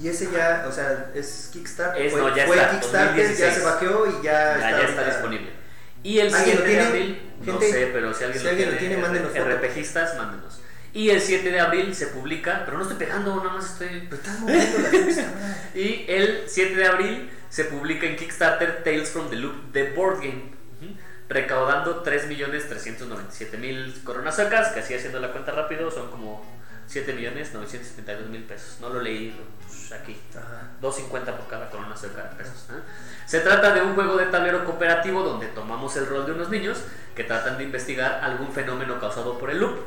[0.00, 2.00] Y ese ya, o sea, es Kickstarter.
[2.06, 3.38] Es- fue, no, ya fue está, Kickstarter, 2016.
[3.38, 5.50] ya se vaqueó y ya, Ya, está, ya está disponible.
[6.02, 6.86] Y el ¿Alguien 7 lo de tiene?
[6.86, 9.32] abril, no sé, pero si alguien, si alguien lo tiene, mándenos.
[9.34, 10.60] RPGistas, mándenos.
[10.94, 14.16] Y el 7 de abril se publica, pero no estoy pegando, nada más estoy Pero
[14.16, 14.90] estás moviendo la.
[15.74, 20.20] Y el 7 de abril se publica en Kickstarter Tales from the Loop The Board
[20.20, 20.52] Game,
[21.28, 26.44] recaudando 3.397.000 coronas suecas, que así haciendo la cuenta rápido son como
[26.88, 28.78] 7.972.000 pesos.
[28.80, 30.20] No lo leí pues, aquí.
[30.36, 30.68] Ajá.
[30.80, 32.66] 2.50 por cada corona sueca de pesos.
[32.70, 32.80] ¿eh?
[33.26, 36.78] Se trata de un juego de tablero cooperativo donde tomamos el rol de unos niños
[37.14, 39.78] que tratan de investigar algún fenómeno causado por el loop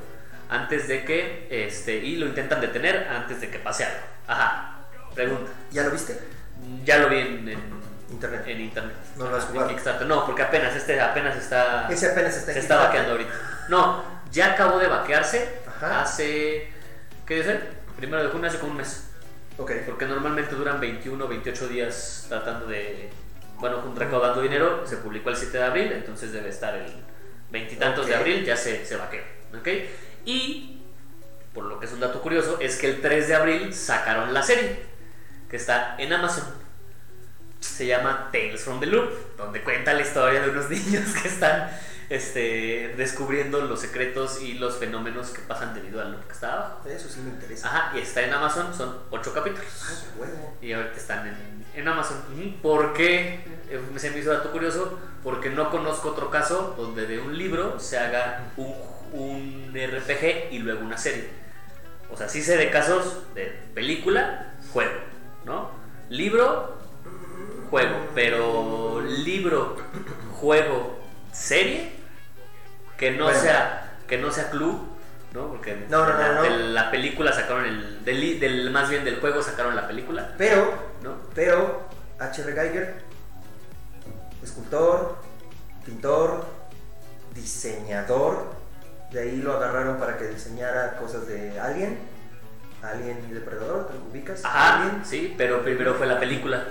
[0.50, 4.00] antes de que este y lo intentan detener antes de que pase algo.
[4.28, 4.76] Ajá.
[5.16, 5.52] Pregunta.
[5.72, 6.20] ¿Ya lo viste?
[6.86, 8.44] Ya lo vi en, en- Internet.
[8.46, 8.96] en internet.
[9.18, 9.70] No lo has jugado.
[9.70, 10.06] En Kickstarter.
[10.06, 13.32] No, porque apenas este apenas está Ese apenas está se está vaqueando ahorita.
[13.70, 16.02] No, ya acabó de vaquearse Ajá.
[16.02, 16.70] hace
[17.26, 17.60] ¿qué dice?
[17.98, 19.08] Primero de junio hace como un mes.
[19.58, 19.72] Ok.
[19.86, 23.10] Porque normalmente duran 21 o 28 días tratando de.
[23.60, 24.86] Bueno, recaudando dinero.
[24.86, 26.92] Se publicó el 7 de abril, entonces debe estar el
[27.52, 28.20] veintitantos de Ok.
[28.20, 29.22] abril, ya se, se vaqueó.
[29.58, 29.68] ¿Ok?
[30.26, 30.82] Y,
[31.54, 34.42] por lo que es un dato curioso, es que el 3 de abril sacaron la
[34.42, 34.80] serie,
[35.50, 36.46] que está en Amazon.
[37.60, 41.70] Se llama Tales from the Loop, donde cuenta la historia de unos niños que están
[42.12, 46.82] este, descubriendo los secretos y los fenómenos que pasan debido al loop que está abajo.
[46.90, 47.70] Eso sí me interesa.
[47.70, 49.66] Ajá, y está en Amazon, son 8 capítulos.
[49.88, 50.58] Ay, huevo.
[50.62, 52.18] Y ahorita están en, en Amazon.
[52.62, 53.46] ¿Por qué?
[53.70, 55.00] Eh, Se me hizo dato curioso.
[55.24, 58.74] Porque no conozco otro caso donde de un libro se haga un,
[59.14, 61.30] un RPG y luego una serie.
[62.12, 65.00] O sea, sí sé de casos de película, juego,
[65.46, 65.72] ¿no?
[66.10, 66.78] Libro,
[67.70, 68.08] juego.
[68.16, 69.78] Pero libro,
[70.34, 71.00] juego,
[71.32, 72.01] serie,
[73.02, 73.40] que no Bueno.
[73.42, 74.88] sea que no sea club,
[75.34, 75.48] ¿no?
[75.48, 79.20] Porque No, no, de la, no, de la película sacaron el del, más bien del
[79.20, 81.16] juego sacaron la película, Pero, ¿no?
[81.34, 81.88] pero,
[82.20, 82.54] H.R.
[82.54, 82.96] Geiger,
[84.44, 85.18] escultor,
[85.86, 86.46] pintor,
[87.34, 88.54] diseñador.
[89.12, 91.98] De ahí lo agarraron para que diseñara cosas de Alien.
[92.84, 94.44] Alien y Depredador, ¿te ubicas?
[94.46, 95.06] Ajá, Alien.
[95.06, 96.66] sí, pero primero fue la película.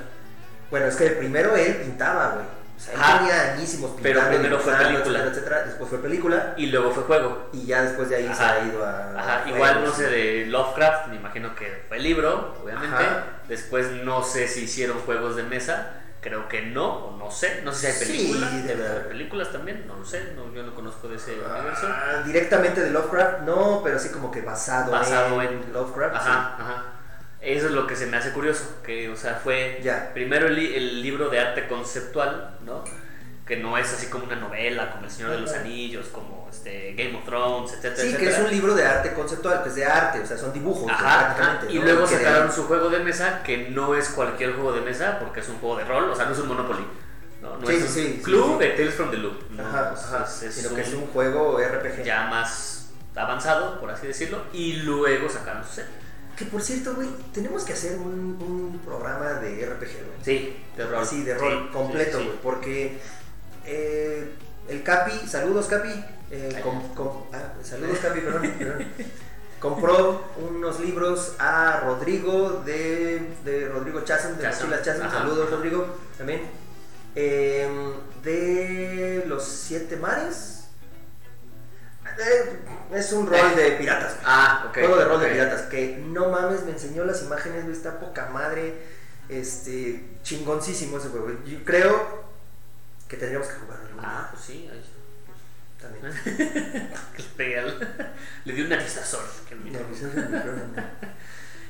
[0.71, 2.47] Bueno, es que primero él pintaba, güey.
[2.81, 5.19] O sea, tenía añísimos Pero primero fue película.
[5.19, 5.63] etcétera, etcétera.
[5.65, 7.51] Después fue película Y luego fue juego.
[7.53, 9.21] y ya después de ahí se ha ido a.
[9.21, 12.97] Ajá, igual no sé de Lovecraft, me imagino que fue libro, obviamente.
[12.97, 13.25] Ajá.
[13.49, 15.91] Después no sé si hicieron juegos de mesa,
[16.23, 19.09] creo que no, o no sé, no sé si hay Sí, películas, debe haber.
[19.09, 21.87] películas también, no lo sé, no, yo no conozco de ese universo.
[21.87, 26.15] Ah, directamente de Lovecraft, no, pero así como que basado, Basado en, en- Lovecraft.
[26.17, 26.85] Ajá, ajá.
[27.41, 30.11] Eso es lo que se me hace curioso, que, o sea, fue Ya.
[30.13, 32.85] primero el, el libro de arte conceptual, ¿no?
[33.47, 35.53] Que no es así como una novela, como El Señor de los.
[35.53, 39.63] Anillos, como este Game of Thrones, etcétera, Sí, que es un libro de arte conceptual,
[39.63, 41.61] que es de arte, o sea, son dibujos Ajá.
[41.69, 41.85] Y ¿no?
[41.85, 45.19] luego Que de- sacaron su juego de mesa, que no es cualquier juego de mesa,
[45.19, 46.85] porque es un juego de rol, o sea, no es un Monopoly.
[47.41, 48.65] No, no Sí, es sí, un sí, club sí.
[48.67, 49.51] de Tales from the Loop.
[49.51, 52.05] No, Ajá, es- ajá, es- es sino que es un- un juego RPG.
[52.05, 55.91] ya más avanzado, por así decirlo, y luego sacaron su serie.
[56.41, 60.19] Que por cierto, güey, tenemos que hacer un, un programa de RPG, güey.
[60.25, 61.03] Sí, de rol.
[61.03, 62.35] Así, de rol Sí, completo, sí, güey.
[62.37, 62.41] sí.
[62.43, 62.99] Porque
[63.67, 64.31] eh,
[64.69, 65.91] el Capi, saludos Capi.
[66.31, 66.63] eh, Ay.
[66.63, 68.87] com- com- ah, saludos Capi, perdón, perdón.
[69.61, 75.11] Compró unos libros a Rodrigo de, de Rodrigo Chasson, de Chasson, Mochilas Chasson.
[75.11, 76.41] Saludos, Rodrigo, también.
[77.15, 77.69] Eh,
[78.25, 80.60] de los siete mares.
[82.19, 82.59] Eh,
[82.95, 84.17] es un rol de piratas.
[84.25, 84.75] Ah, ok.
[84.75, 88.29] Juego de rol de piratas, que no mames, me enseñó las imágenes, güey, está poca
[88.31, 88.75] madre,
[89.29, 91.31] este, chingoncísimo ese juego.
[91.45, 92.25] Yo creo
[93.09, 94.83] que tendríamos que jugarlo Ah, pues sí, ahí
[95.81, 96.05] también.
[98.45, 99.23] le di una micrófono.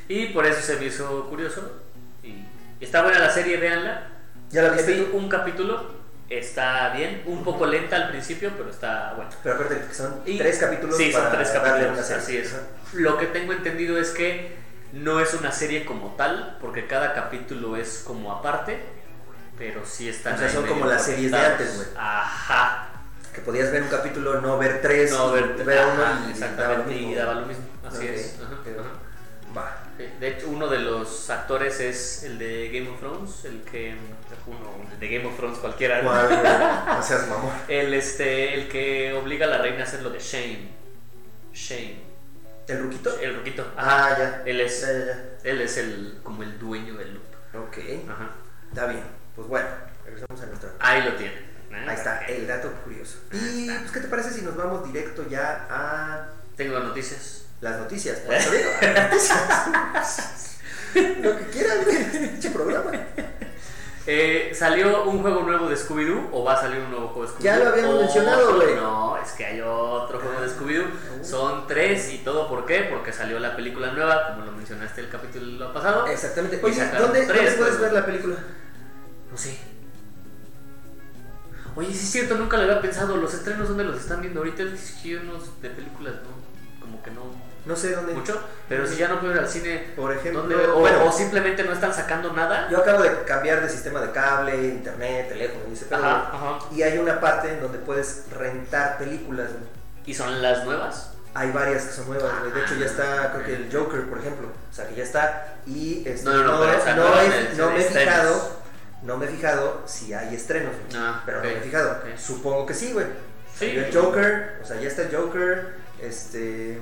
[0.09, 1.83] Y por eso se me hizo curioso.
[2.25, 2.45] Y
[2.81, 4.09] está buena la serie, véanla.
[4.51, 6.00] ¿Ya la viste Vi un capítulo,
[6.31, 9.31] está bien, un poco lenta al principio, pero está bueno.
[9.43, 12.23] Pero que son Y- tres capítulos Sí, son para tres capítulos, una serie.
[12.23, 12.53] así es.
[12.55, 12.63] Ajá.
[12.95, 14.57] Lo que tengo entendido es que
[14.93, 18.81] no es una serie como tal, porque cada capítulo es como aparte,
[19.59, 21.89] pero sí están O sea, son como las series de antes, güey.
[21.97, 22.87] Ajá.
[23.35, 26.63] Que podías ver un capítulo, no ver tres, No, ver, ver ajá, uno y exactamente,
[26.63, 27.11] daba lo mismo.
[27.11, 27.65] y daba lo mismo.
[27.87, 28.37] Así es.
[28.43, 28.57] Ajá.
[29.57, 29.85] Va.
[29.99, 33.95] Sí, De hecho, uno de los actores es el de Game of Thrones, el que
[34.47, 36.03] uno el de Game of Thrones cualquiera.
[36.03, 36.11] ¿no?
[36.11, 36.41] ¿Cuál, güey?
[36.97, 37.53] No seas mamón.
[37.69, 40.69] El este, el que obliga a la reina a hacer lo de Shane.
[41.53, 42.01] Shane.
[42.69, 43.19] ¿El ruquito?
[43.21, 43.67] El ruquito.
[43.77, 44.07] Ajá.
[44.07, 44.43] Ah, ya.
[44.47, 45.25] Él es, Ya, ya, ya.
[45.51, 47.67] él es el como el dueño del loop.
[47.67, 48.31] Ok, Ajá.
[48.69, 49.03] está bien.
[49.35, 49.67] Pues bueno,
[50.05, 51.37] regresamos a nuestra Ahí lo tienen.
[51.39, 51.85] ¿eh?
[51.89, 53.19] Ahí está, el dato curioso.
[53.33, 57.40] Y pues, ¿qué te parece si nos vamos directo ya a Tengo noticias.
[57.61, 58.19] Las noticias?
[58.21, 60.59] Por eso digo, las noticias.
[60.95, 61.97] Lo que quieran, güey,
[62.35, 62.91] este programa.
[64.07, 67.29] Eh, ¿Salió un juego nuevo de Scooby-Doo o va a salir un nuevo juego de
[67.29, 67.43] Scooby-Doo?
[67.43, 68.75] Ya lo habíamos mencionado, güey.
[68.75, 70.87] No, es que hay otro juego de Scooby-Doo.
[71.21, 71.25] Uh.
[71.25, 72.49] Son tres y todo.
[72.49, 72.89] ¿Por qué?
[72.91, 76.07] Porque salió la película nueva, como lo mencionaste el capítulo pasado.
[76.07, 76.59] Exactamente.
[76.63, 78.37] Oye, ¿dónde, tres ¿dónde puedes ver la película?
[79.31, 79.59] No sé.
[81.77, 83.17] Oye, sí es cierto, nunca lo había pensado.
[83.17, 84.65] Los estrenos, ¿dónde los están viendo ahorita?
[84.65, 86.41] Es que de películas, no.
[86.81, 87.23] Como que no
[87.67, 88.15] No sé dónde.
[88.15, 88.41] mucho.
[88.69, 90.57] Pero si ya no puedo ir al cine, Por ejemplo, ¿dónde?
[90.57, 92.69] O, bueno, o simplemente no están sacando nada.
[92.71, 96.59] yo acabo de cambiar de sistema de cable, internet, teléfono y ese pedo, Ajá, ajá.
[96.75, 99.49] Y hay una parte en donde puedes rentar películas.
[100.07, 101.13] ¿Y son las nuevas?
[101.35, 102.51] Hay varias que son nuevas, güey.
[102.53, 104.49] De hecho, ya está, creo que el Joker, por ejemplo.
[104.49, 105.55] O sea, que ya está.
[105.67, 108.61] Y este, No, no, no, pero, no nuevas he- de- no me he fijado.
[109.03, 110.73] No me he fijado si hay estrenos.
[110.97, 111.91] Ah, pero ok, no me he fijado.
[111.93, 112.19] ok.
[112.19, 113.07] Supongo que sí, güey.
[113.57, 113.67] Sí.
[113.67, 115.80] El Joker, o sea, ya está el Joker.
[116.03, 116.79] Este.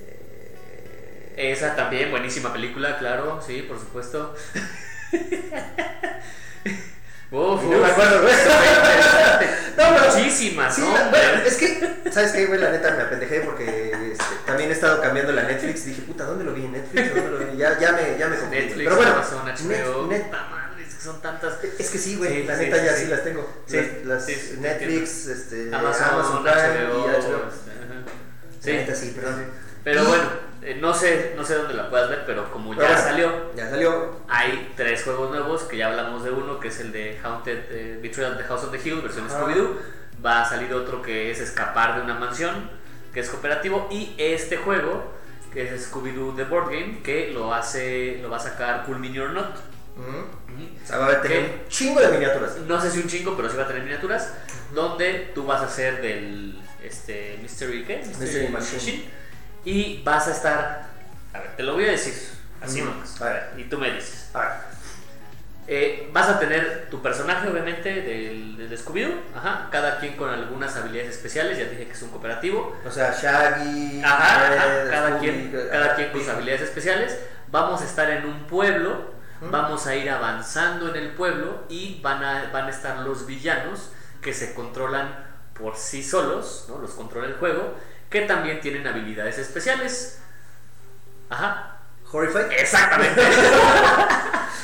[0.00, 4.34] eh, Esa también, buenísima película, claro, sí, por supuesto.
[7.30, 8.32] Uf, no me acuerdo, güey.
[9.76, 10.92] No, No, pero- Muchísimas, Sí, ¿no?
[10.94, 12.58] la- bueno, es que, ¿sabes qué, güey?
[12.58, 15.84] La neta me apendejé porque este, también he estado cambiando la Netflix.
[15.84, 16.64] Dije, puta, ¿dónde lo vi?
[16.64, 17.14] ¿En Netflix?
[17.14, 17.58] ¿Dónde lo vi?
[17.58, 18.56] Ya, ya me, ya me confundí.
[18.60, 21.54] Netflix, Pero bueno, Amazon, HBO, Net- Net- madre, es que son tantas.
[21.78, 23.10] es que sí, güey, Sí, la neta ya sí, sí, sí.
[23.10, 23.62] las tengo.
[23.68, 24.26] Las, las
[24.58, 27.50] Netflix, este, Amazon, Amazon, HBO, y HBO.
[28.60, 29.44] Sí, sí, perdón.
[29.84, 30.24] pero bueno,
[30.62, 33.70] eh, no sé, no sé dónde la puedas ver, pero como ya Pero salió, Ya
[33.70, 34.20] salió.
[34.28, 37.98] hay tres juegos nuevos que ya hablamos de uno, que es el de Haunted eh,
[38.02, 39.40] Betrayal the House of the Hill, versión Ajá.
[39.40, 39.76] Scooby-Doo.
[40.24, 42.68] Va a salir otro que es escapar de una mansión,
[43.14, 43.86] que es cooperativo.
[43.90, 45.12] Y este juego,
[45.52, 49.20] que es Scooby-Doo The Board Game, que lo hace, lo va a sacar Cool Mini
[49.20, 49.54] or Not.
[49.98, 52.56] O sea, va a tener un chingo de miniaturas.
[52.66, 54.32] No sé si un chingo, pero sí va a tener miniaturas.
[54.74, 58.02] Donde tú vas a ser del este, Mystery, ¿qué?
[58.04, 59.04] Mystery Machine.
[59.64, 60.86] Y vas a estar.
[61.32, 62.14] A ver, te lo voy a decir.
[62.60, 62.90] Así Ujú.
[62.90, 63.20] nomás.
[63.56, 64.30] Y tú me dices.
[65.70, 69.14] Eh, vas a tener tu personaje, obviamente, del, del Scooby-Doo.
[69.36, 69.68] Ajá.
[69.70, 71.58] Cada quien con algunas habilidades especiales.
[71.58, 72.74] Ya dije que es un cooperativo.
[72.84, 76.62] O sea, Shaggy, Ajá, ajá, Red, cada Scooby, quien, eh, cada quien con sus habilidades
[76.62, 77.18] especiales.
[77.50, 82.24] Vamos a estar en un pueblo Vamos a ir avanzando en el pueblo y van
[82.24, 85.27] a, van a estar los villanos que se controlan
[85.58, 86.78] por sí solos, ¿no?
[86.78, 87.74] Los controla el juego,
[88.10, 90.20] que también tienen habilidades especiales.
[91.30, 91.76] Ajá.
[92.10, 92.50] Horrified.
[92.52, 93.20] Exactamente.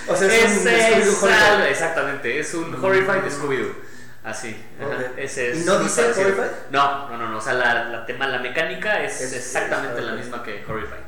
[0.06, 1.42] O sea, es, un Scooby-Doo es Horrified.
[1.50, 2.84] algo- exactamente, es un Mm.
[2.84, 3.74] Horrified de Scooby-Doo.
[4.22, 4.54] Así.
[4.78, 5.18] ajá, Ok.
[5.18, 6.04] Ese es ¿Y no dice.
[6.12, 6.50] Horrified?
[6.70, 7.38] No, no, no, no.
[7.38, 10.98] O sea, la, la, tema, la mecánica es, Es- exactamente es- la misma que Horrified.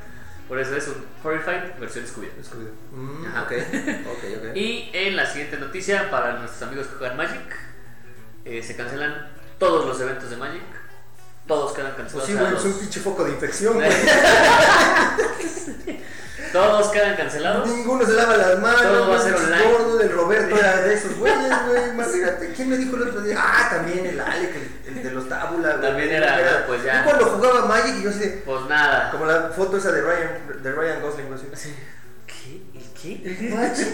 [0.47, 2.43] Por eso es un Horrified versión Scooby-Doo.
[2.43, 2.73] Scooby-Doo.
[2.91, 3.43] Mm, Ajá.
[3.43, 4.55] ok, ok, ok.
[4.55, 7.55] Y en la siguiente noticia, para nuestros amigos que juegan Magic,
[8.45, 10.61] eh, se cancelan todos los eventos de Magic.
[11.47, 12.27] Todos quedan Pues cancelados.
[12.27, 13.89] sí, o sea, güey, es un pinche foco de infección, güey.
[16.51, 17.67] todos quedan cancelados.
[17.69, 18.81] Ninguno se lava las manos.
[18.81, 19.71] Todo va a ser online.
[19.71, 22.53] gordo, el Roberto era de esos güeyes, güey.
[22.55, 23.35] ¿quién me dijo el otro día?
[23.39, 25.79] Ah, también el Alec, el, el de los tábulas.
[25.81, 26.99] También era, pues ya.
[26.99, 29.11] Yo cuando jugaba Magic y yo así Pues nada.
[29.11, 31.39] Como la foto esa de Ryan, de Ryan Gosling, güey.
[31.53, 31.73] así.
[32.25, 32.61] ¿Qué?
[32.77, 33.21] ¿El qué?
[33.47, 33.87] El Magic.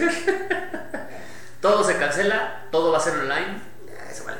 [1.60, 3.73] Todo se cancela, todo va a ser online.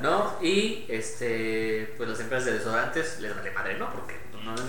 [0.04, 0.36] ¿No?
[0.42, 3.90] Y este, pues las empresas de desodorantes les vale madre, ¿no?
[3.90, 4.54] Porque pues, no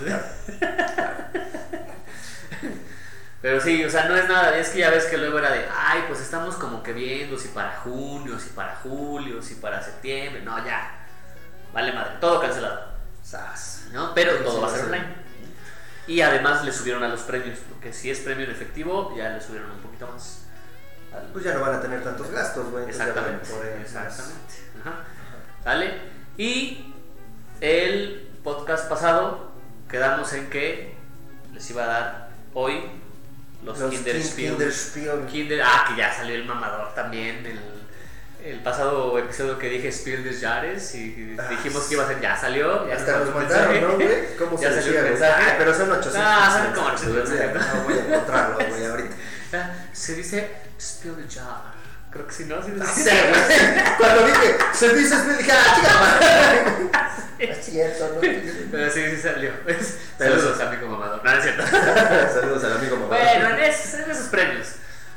[3.42, 5.66] Pero sí, o sea, no es nada, es que ya ves que luego era de,
[5.70, 10.40] ay, pues estamos como que viendo si para junio, si para julio, si para septiembre,
[10.42, 11.06] no, ya,
[11.72, 13.88] vale madre, todo cancelado, Sas.
[13.92, 14.14] ¿no?
[14.14, 14.86] Pero todo sí, va a ser sí.
[14.86, 15.14] online.
[16.06, 19.40] Y además le subieron a los premios, porque si es premio en efectivo, ya le
[19.42, 20.46] subieron un poquito más.
[21.14, 22.86] al- Pues ya no van a tener tantos gastos, güey.
[22.88, 23.46] Exactamente,
[23.82, 24.54] exactamente.
[24.80, 25.04] Ajá.
[25.66, 25.94] ¿Sale?
[26.38, 26.78] Y
[27.60, 29.50] el podcast pasado
[29.90, 30.94] quedamos en que
[31.52, 32.82] les iba a dar hoy
[33.64, 34.12] los, Los Kinder.
[34.22, 35.26] Kinderspiel.
[35.26, 37.44] Kinder- ah, que ya salió el mamador también.
[37.44, 37.58] El,
[38.48, 42.20] el pasado episodio que dije Spiel des Jahres y Ah, dijimos que iba a ser,
[42.20, 42.86] ya salió.
[42.86, 43.80] Ya Hasta nos mandaron, mensaje.
[43.80, 44.36] ¿no, güey?
[44.38, 45.44] ¿Cómo Ya se salió el mensaje.
[45.50, 46.14] Ah, pero son 800.
[46.24, 47.52] Ah, son como mensajes, 800 güey.
[47.54, 47.74] mensajes.
[47.74, 49.14] No voy a encontrarlo, güey, ahorita.
[49.54, 50.48] Ah, Se dice
[50.80, 51.74] Spiel des Jahres.
[52.16, 52.62] Creo que sí, ¿no?
[52.62, 53.02] Sí, No sí.
[53.02, 53.84] güey.
[53.98, 57.12] Cuando dije, se dice dije, ah, chica.
[57.38, 58.20] Es cierto, ¿no?
[58.22, 59.50] Pero sí, sí salió.
[60.18, 61.22] Saludos, amigo mamador.
[61.22, 61.62] No, es cierto.
[62.32, 63.08] Saludos al amigo mamá.
[63.08, 64.68] Bueno, en esos, en esos premios,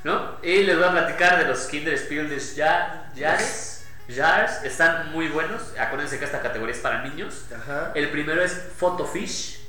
[0.04, 0.36] ¿no?
[0.44, 3.86] Y les voy a platicar de los Kinder Spiel des Ja- Jahres.
[4.14, 5.62] Jars están muy buenos.
[5.80, 7.46] Acuérdense que esta categoría es para niños.
[7.56, 7.92] Ajá.
[7.96, 9.62] El primero es Photofish.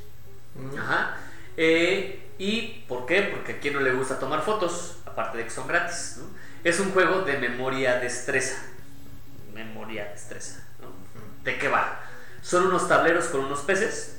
[0.56, 0.76] Mm.
[0.76, 1.16] Ajá.
[1.56, 3.22] Eh, ¿Y por qué?
[3.32, 6.16] Porque a quien no le gusta tomar fotos, aparte de que son gratis.
[6.18, 6.24] ¿no?
[6.64, 8.56] Es un juego de memoria destreza.
[9.54, 10.60] Memoria destreza.
[10.80, 10.88] ¿no?
[11.44, 12.00] ¿De qué va?
[12.42, 14.16] Son unos tableros con unos peces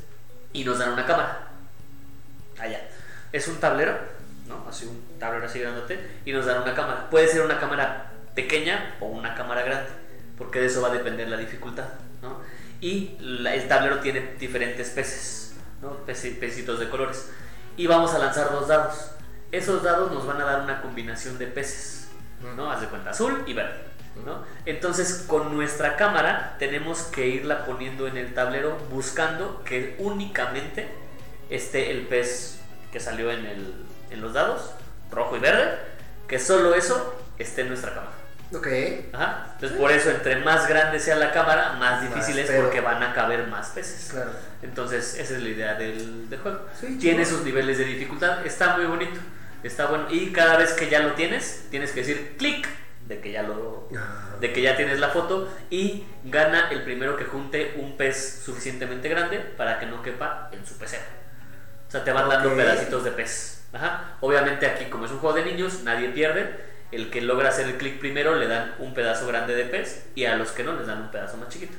[0.53, 1.47] y nos dan una cámara.
[2.59, 2.81] Allá.
[3.31, 3.97] Es un tablero,
[4.47, 4.65] ¿no?
[4.67, 7.09] Así un tablero así grandote y nos dan una cámara.
[7.09, 9.89] Puede ser una cámara pequeña o una cámara grande,
[10.37, 11.85] porque de eso va a depender la dificultad,
[12.21, 12.41] ¿no?
[12.81, 16.05] Y la- el tablero tiene diferentes peces, ¿no?
[16.05, 17.29] Peci- Pecitos de colores.
[17.77, 19.11] Y vamos a lanzar dos dados.
[19.51, 22.00] Esos dados nos van a dar una combinación de peces,
[22.55, 22.71] ¿no?
[22.71, 23.83] Haz de cuenta, azul y verde,
[24.25, 24.43] ¿no?
[24.65, 30.87] Entonces, con nuestra cámara tenemos que irla poniendo en el tablero buscando que únicamente
[31.49, 32.59] esté el pez
[32.91, 33.73] que salió en, el,
[34.09, 34.71] en los dados,
[35.11, 35.77] rojo y verde,
[36.27, 38.11] que solo eso esté en nuestra cámara.
[38.53, 38.67] Ok.
[39.13, 39.47] Ajá.
[39.53, 43.01] Entonces, por eso, entre más grande sea la cámara, más difícil es pero- porque van
[43.01, 44.09] a caber más peces.
[44.11, 44.31] Claro.
[44.61, 46.59] Entonces, esa es la idea del, del juego.
[46.77, 49.19] Sí, Tiene sus niveles de dificultad, está muy bonito,
[49.67, 50.07] está bueno.
[50.09, 52.67] Y cada vez que ya lo tienes, tienes que decir clic
[53.07, 54.35] de que ya lo Ah.
[54.39, 59.09] de que ya tienes la foto y gana el primero que junte un pez suficientemente
[59.09, 61.03] grande para que no quepa en su pecera.
[61.87, 63.65] O sea, te van dando pedacitos de pez.
[63.73, 64.17] Ajá.
[64.21, 66.71] Obviamente aquí, como es un juego de niños, nadie pierde.
[66.91, 70.25] El que logra hacer el clic primero le dan un pedazo grande de pez y
[70.25, 71.73] a los que no les dan un pedazo más chiquito.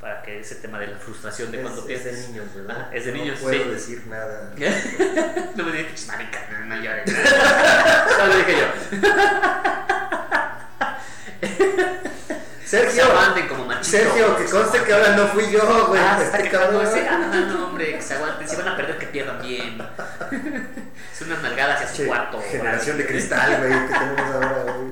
[0.00, 2.22] Para que ese tema de la frustración de Es, cuando es pierdes.
[2.22, 2.94] de niños, ¿verdad?
[2.94, 3.70] Es de no niños, puedo sí.
[3.70, 4.52] decir nada.
[5.56, 7.04] no me digas, "Pinches marica, no, no llores.
[8.18, 8.66] no lo dije yo.
[12.64, 13.86] Se Sergio, aguanten como machitos.
[13.88, 16.00] Sergio, que conste que ahora no fui yo, güey.
[16.02, 16.84] Ah, se Este cabrón.
[17.08, 18.48] Ah, no, hombre, que se aguanten.
[18.48, 19.78] Si van a perder, que pierdan bien.
[21.16, 22.42] Es unas nalgadas hacia su Che, cuarto.
[22.50, 24.90] Generación de cristal, güey, que tenemos ahora, güey.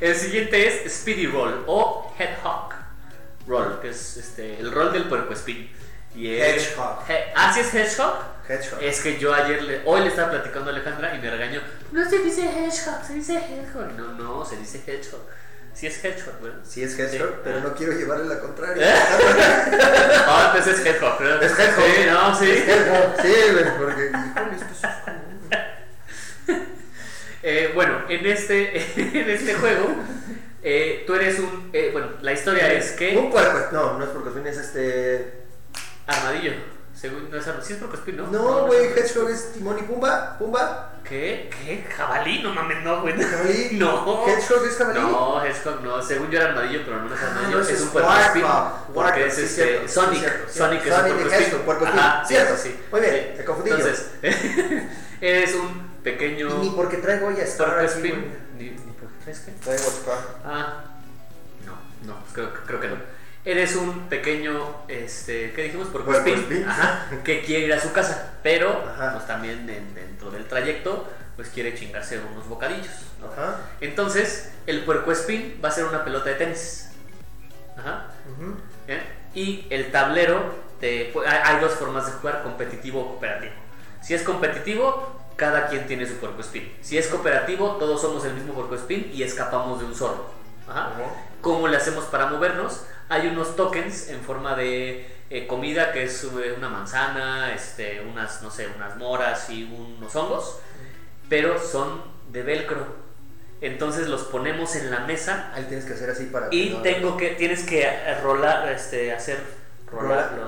[0.00, 2.74] El siguiente es Speedy Roll o Hedgehog
[3.48, 5.70] Roll, que es este, el rol del puercoespín.
[6.14, 7.04] Y es- Hedgehog.
[7.08, 8.14] He- ah, ¿sí es Hedgehog?
[8.48, 8.82] Hedgehog.
[8.82, 11.60] Es que yo ayer, le- hoy le estaba platicando a Alejandra y me regañó.
[11.92, 13.92] No se dice Hedgehog, se dice Hedgehog.
[13.96, 15.20] No, no, se dice Hedgehog.
[15.74, 16.58] Sí es Hedgehog, ¿verdad?
[16.64, 17.34] Sí es Hedgehog, Sí.
[17.44, 18.84] pero no quiero llevarle la contraria.
[20.26, 21.42] Ah, entonces es Hedgehog, ¿verdad?
[21.42, 21.84] Es Hedgehog.
[21.86, 22.50] Sí, no, sí.
[22.50, 23.32] Hedgehog, sí,
[23.78, 25.18] porque, híjole, esto es como...
[27.42, 28.76] Eh, bueno, en este,
[29.20, 29.94] en este juego,
[30.62, 31.70] eh, tú eres un.
[31.72, 33.16] eh, bueno, la historia es que.
[33.16, 35.42] Un puerco, no, no es porque fin, es este...
[36.06, 36.52] Armadillo.
[36.94, 38.26] Según, no, es, sí es Porco Spin, ¿no?
[38.26, 40.36] No, güey, es- Hedgehog es Timón y Pumba.
[40.36, 40.94] Pumba.
[41.08, 41.48] ¿Qué?
[41.64, 41.84] ¿Qué?
[41.96, 42.42] ¿Jabalí?
[42.42, 43.14] No mames, no, güey.
[43.22, 43.68] Jabalí.
[43.78, 44.26] No.
[44.26, 44.98] Hedgehog es jabalí.
[45.00, 46.02] No, Hedgehog no.
[46.02, 47.56] Según yo era armadillo, pero no es Ah, armadillo.
[47.58, 48.42] no, es un es puerco Warthog, spin.
[48.42, 49.64] Warthog, Porque es este.
[49.64, 50.18] cierto, Sonic.
[50.20, 51.98] cierto, Sonic es Sonic un de puerco Hedgehog, puerco spin.
[51.98, 52.10] spin.
[52.10, 52.56] Ajá, Cierto.
[52.56, 52.76] sí.
[52.90, 53.38] Muy bien, Sí.
[53.38, 53.70] me confundí.
[53.70, 54.10] Entonces,
[55.20, 56.48] eres un pequeño.
[56.58, 58.87] Ni porque traigo ya Scar puerco
[60.44, 60.84] Ah,
[61.66, 61.74] no,
[62.06, 62.96] no, creo, creo que no.
[63.44, 65.88] Eres un pequeño, este, ¿qué dijimos?
[65.88, 66.68] Por Puerco spin, spin.
[66.68, 69.14] ajá, que quiere ir a su casa, pero Ajá.
[69.14, 72.88] pues también en- dentro del trayecto, pues quiere chingarse unos bocadillos.
[73.24, 73.60] Ajá.
[73.80, 76.90] Entonces, el puerco spin va a ser una pelota de tenis.
[77.76, 78.08] Ajá.
[78.88, 79.00] ¿eh?
[79.34, 83.52] Y el tablero, te- hay dos formas de jugar, competitivo o cooperativo.
[84.02, 86.70] Si es competitivo, cada quien tiene su puerco spin.
[86.82, 90.26] Si es cooperativo, todos somos el mismo puerco spin y escapamos de un zorro.
[90.68, 90.90] Ajá.
[90.98, 91.10] Ujú.
[91.40, 92.82] ¿Cómo le hacemos para movernos?
[93.08, 98.42] Hay unos tokens en forma de eh, comida que es eh, una manzana, este, unas,
[98.42, 100.58] no sé, unas moras y unos hongos,
[101.28, 102.84] pero son de velcro.
[103.60, 106.48] Entonces los ponemos en la mesa Ahí tienes que hacer así para.
[106.50, 109.38] y que no- tengo que, tienes que eh, rolar, este, hacer,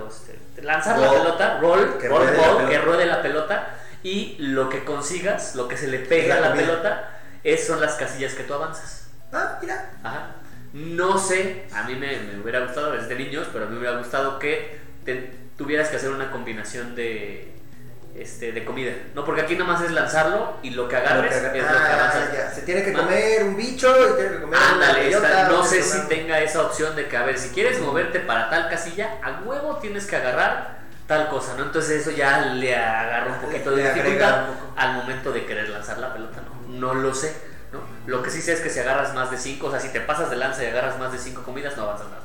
[0.08, 1.16] este, lanzar la Roll.
[1.22, 2.68] pelota, roll, Que roll ruede la pelota.
[2.68, 6.48] que ruede la pelota y lo que consigas, lo que se le pega a La
[6.50, 6.66] comida.
[6.66, 9.08] pelota, es, son las casillas que tú avanzas.
[9.32, 9.90] Ah, mira.
[10.02, 10.36] Ajá.
[10.72, 13.98] No sé, a mí me, me hubiera gustado desde niños, pero a mí me hubiera
[13.98, 17.52] gustado que te- tuvieras que hacer una combinación de,
[18.16, 18.92] este, de comida.
[19.14, 21.70] No, porque aquí nada más es lanzarlo y lo que agarres Lo que es lo
[21.70, 22.32] que Ah, avanzas.
[22.32, 22.50] ya.
[22.52, 23.00] Se tiene que ¿No?
[23.02, 26.40] comer un bicho y tiene que comer una Ándale, bellota, está- no sé si tenga
[26.40, 30.06] esa opción de que, a ver, si quieres moverte para tal casilla, a huevo tienes
[30.06, 30.79] que agarrar
[31.10, 31.64] tal cosa, ¿no?
[31.64, 34.44] Entonces eso ya le agarra un poquito de dificultad
[34.76, 36.72] al momento de querer lanzar la pelota, ¿no?
[36.72, 37.34] No lo sé,
[37.72, 37.80] ¿no?
[38.06, 40.00] Lo que sí sé es que si agarras más de 5, o sea, si te
[40.02, 42.22] pasas de lanza y agarras más de 5 comidas, no avanzas nada.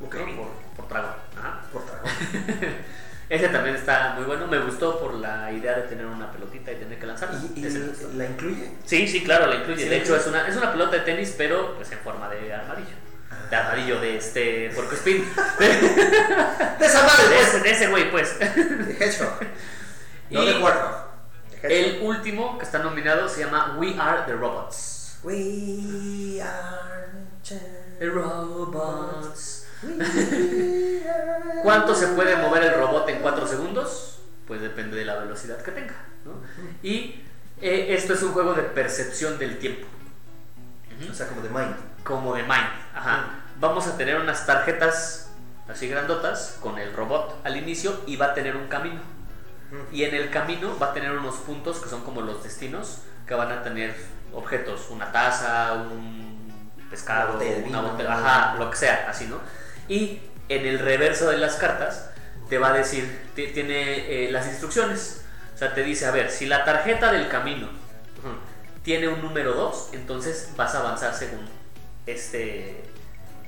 [0.00, 0.14] Ok.
[0.14, 0.36] ¿no?
[0.36, 1.08] Por, por trago.
[1.36, 1.60] Ajá.
[1.72, 2.04] Por trago.
[3.28, 6.76] Ese también está muy bueno, me gustó por la idea de tener una pelotita y
[6.76, 7.36] tener que lanzarla.
[7.56, 8.08] ¿Y, y Ese me gustó.
[8.14, 8.70] la incluye?
[8.84, 9.82] Sí, sí, claro, la incluye.
[9.82, 12.54] Sí, de hecho, es una, es una pelota de tenis, pero pues en forma de
[12.54, 12.94] armadillo.
[13.50, 14.70] De armadillo, de este.
[14.74, 15.28] Porco spin.
[15.58, 17.48] De, esa madre, pues.
[17.48, 18.38] ese, de ese güey, pues.
[18.38, 18.46] De
[18.98, 19.40] Hedgehog.
[20.30, 21.10] No Y de Hedgehog.
[21.62, 25.18] El último que está nominado se llama We Are the Robots.
[25.24, 27.10] We are
[27.98, 29.66] The Robots.
[29.82, 34.20] We are- ¿Cuánto se puede mover el robot en 4 segundos?
[34.46, 35.94] Pues depende de la velocidad que tenga.
[36.24, 36.40] ¿no?
[36.82, 37.22] Y
[37.60, 39.86] eh, esto es un juego de percepción del tiempo.
[41.08, 41.74] O sea, como de Mind.
[42.04, 42.68] como de Mind.
[42.94, 43.30] Ajá.
[43.58, 45.30] Vamos a tener unas tarjetas
[45.68, 49.00] así grandotas con el robot al inicio y va a tener un camino.
[49.92, 53.34] Y en el camino va a tener unos puntos que son como los destinos que
[53.34, 53.94] van a tener
[54.32, 56.52] objetos, una taza, un
[56.90, 59.38] pescado, Una botella ajá, lo que sea, así, ¿no?
[59.88, 62.10] Y en el reverso de las cartas
[62.48, 65.24] te va a decir, ti- tiene eh, las instrucciones.
[65.54, 67.68] O sea, te dice, a ver, si la tarjeta del camino
[68.82, 71.40] tiene un número 2, entonces vas a avanzar según
[72.06, 72.82] este,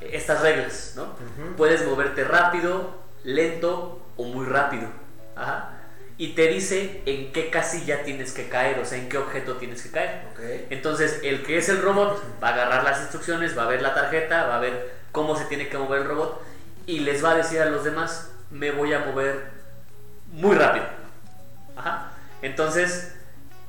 [0.01, 1.15] estas reglas, ¿no?
[1.57, 4.89] Puedes moverte rápido, lento o muy rápido.
[5.37, 5.79] Ajá.
[6.19, 9.83] Y te dice en qué casilla tienes que caer, o sea, en qué objeto tienes
[9.83, 10.27] que caer.
[10.33, 10.41] Ok.
[10.71, 13.95] Entonces, el que es el robot va a agarrar las instrucciones, va a ver la
[13.95, 16.43] tarjeta, va a ver cómo se tiene que mover el robot
[16.87, 19.47] y les va a decir a los demás, me voy a mover
[20.33, 20.85] muy rápido.
[21.77, 22.13] Ajá.
[22.43, 23.12] Entonces,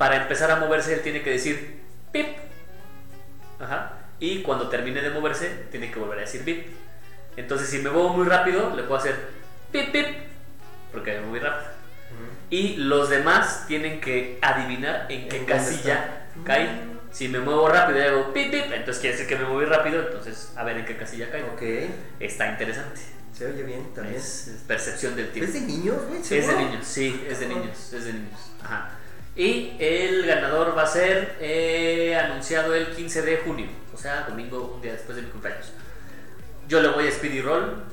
[0.04, 1.80] para empezar a moverse, él tiene que decir
[2.12, 2.28] pip.
[3.58, 4.00] Ajá.
[4.20, 6.68] Y cuando termine de moverse, tiene que volver a decir pip.
[7.38, 9.16] Entonces, si me muevo muy rápido, le puedo hacer
[9.72, 10.06] pip pip,
[10.92, 11.72] porque me voy rápido.
[12.50, 16.44] Y los demás tienen que adivinar en qué ¿En dónde casilla está?
[16.44, 17.00] caí.
[17.13, 20.02] Si me muevo rápido y hago pip pip, entonces quiere decir que me moví rápido,
[20.02, 21.48] entonces a ver en qué casilla caigo.
[21.54, 21.62] Ok.
[22.20, 23.00] Está interesante.
[23.32, 24.18] Se oye bien también.
[24.18, 25.50] Es, percepción del tiempo.
[25.50, 26.20] ¿Es de niños, güey?
[26.20, 28.52] Es de niños, sí, es de niños, es de niños.
[28.62, 28.98] Ajá.
[29.36, 34.74] Y el ganador va a ser eh, anunciado el 15 de junio, o sea, domingo,
[34.76, 35.72] un día después de mi cumpleaños.
[36.67, 37.84] Yo le voy a Speedy Roll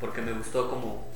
[0.00, 1.10] porque me gustó cómo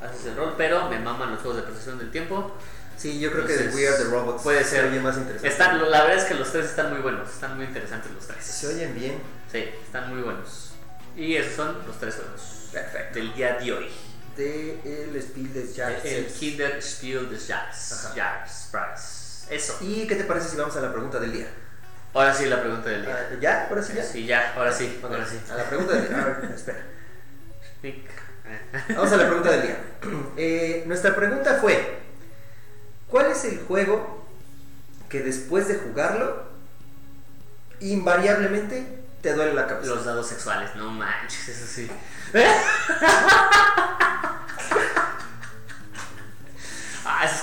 [0.00, 2.52] haces el rol, pero me maman los juegos de percepción del tiempo.
[2.96, 4.90] Sí, yo creo que de We Are the Robots puede se ser.
[5.00, 5.48] más interesante.
[5.48, 8.44] Están, la verdad es que los tres están muy buenos, están muy interesantes los tres.
[8.44, 9.18] Se oyen bien.
[9.50, 10.70] Sí, están muy buenos.
[11.16, 13.14] Y esos son los tres juegos Perfecto.
[13.18, 13.88] del día de hoy.
[14.36, 16.04] De el Spiel des Jahres.
[16.04, 18.10] El Kinder Spiel des Jahres.
[18.14, 19.54] Jahres, Prize.
[19.54, 19.78] Eso.
[19.80, 21.46] ¿Y qué te parece si vamos a la pregunta del día?
[22.14, 23.28] Ahora sí la pregunta del día.
[23.30, 23.66] Ah, ¿Ya?
[23.68, 24.04] ¿Ahora sí ya?
[24.04, 25.38] Sí, ya, ahora sí, ahora sí.
[25.50, 26.22] A la pregunta del día.
[26.22, 26.78] A ver, espera.
[28.94, 29.78] Vamos a la pregunta del día.
[30.36, 31.98] Eh, nuestra pregunta fue:
[33.08, 34.24] ¿Cuál es el juego
[35.08, 36.44] que después de jugarlo
[37.80, 39.88] invariablemente te duele la cabeza?
[39.94, 41.90] Los dados sexuales, no manches, eso sí.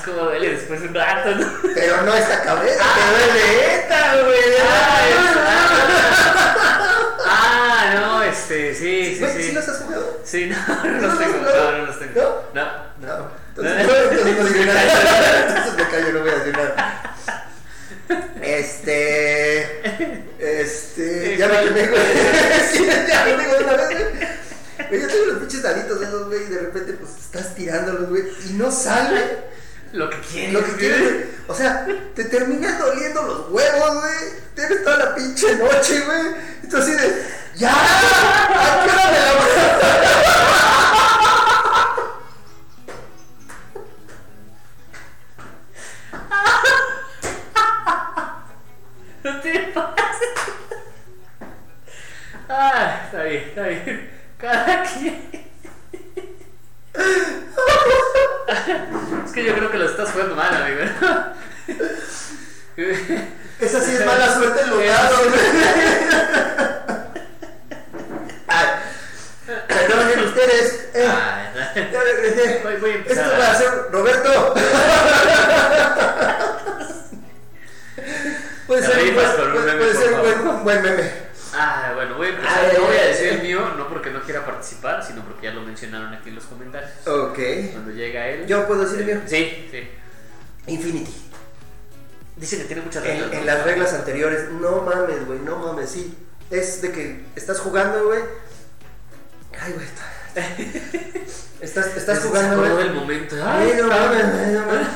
[0.05, 1.47] como duele después de un rato, ¿no?
[1.75, 2.95] Pero no esta cabeza, Ah.
[2.95, 4.39] te duele esta, güey.
[4.63, 5.37] Ah, es-
[7.27, 9.43] ah, no, este, sí, sí, sí.
[9.43, 10.19] ¿sí los has jugado?
[10.25, 11.37] Sí, no, no ¿No los tengo.
[11.37, 12.49] No, no los tengo.
[12.53, 12.61] ¿No?
[13.01, 13.17] No, no.
[13.17, 13.29] No.
[13.49, 14.81] Entonces, no, entonces no digo nada.
[15.47, 17.15] Entonces me callo, no voy a decir nada.
[18.41, 19.80] Este.
[20.39, 21.35] Este.
[21.39, 22.01] Ya me quemé, güey.
[22.71, 25.01] Sí, ya me digo de una vez, güey.
[25.01, 28.53] Yo tengo los pinches daditos esos, güey, y de repente, pues estás tirándolos, güey, y
[28.53, 29.21] no sale
[29.93, 30.53] Lo que quieres.
[30.53, 31.25] lo que quieres, güey.
[31.47, 31.85] O sea,
[32.15, 34.15] te terminan doliendo los huevos, güey.
[34.55, 36.21] Tienes toda la pinche noche, güey.
[36.63, 37.23] Y tú así de.
[37.55, 37.71] ¡Ya!
[37.71, 40.40] ¿A qué hora me la
[53.31, 55.30] Ah, está bien, está
[97.33, 98.21] que estás jugando, güey.
[99.59, 99.85] Ay, güey.
[99.85, 100.11] está-
[101.61, 102.75] Estás, estás jugando, güey.
[102.77, 103.35] del momento.
[103.45, 104.07] Ay, no cabrón.
[104.17, 104.87] mames, ay, no mames.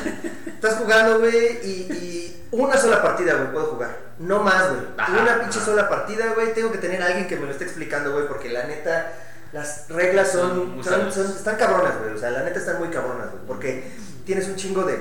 [0.46, 3.96] Estás jugando, güey, y, y una sola partida, güey, puedo jugar.
[4.18, 4.80] No más, güey.
[5.22, 6.52] Una pinche sola partida, güey.
[6.54, 9.12] Tengo que tener a alguien que me lo esté explicando, güey, porque la neta,
[9.52, 12.14] las reglas Son son- están cabronas, güey.
[12.14, 13.42] O sea, la neta están muy cabronas, güey.
[13.46, 13.88] Porque
[14.24, 14.98] tienes un chingo de.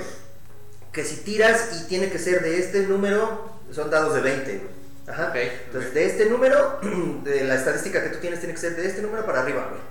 [0.91, 4.69] Que si tiras y tiene que ser de este número, son dados de 20, güey.
[5.07, 5.27] Ajá.
[5.29, 5.35] Ok,
[5.67, 5.93] Entonces, ok.
[5.95, 6.79] de este número,
[7.23, 9.81] de la estadística que tú tienes, tiene que ser de este número para arriba, güey.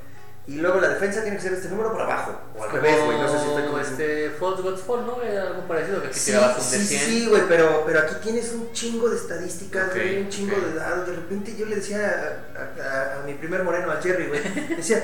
[0.46, 2.38] Y luego la defensa tiene que ser de este número para abajo.
[2.54, 3.16] O al revés, güey.
[3.18, 5.22] No sé si estoy como este False Gods Fall, ¿no?
[5.22, 7.00] Era algo parecido que aquí Sí, tirabas un sí, de sí, 100.
[7.10, 11.08] sí, güey, pero, pero aquí tienes un chingo de estadísticas, güey, un chingo de dados.
[11.08, 12.84] De repente yo le decía a, a-
[13.16, 14.42] a- a mi primer moreno, al Jerry, güey,
[14.76, 15.02] decía,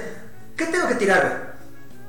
[0.59, 1.51] ¿qué tengo que tirar, güey?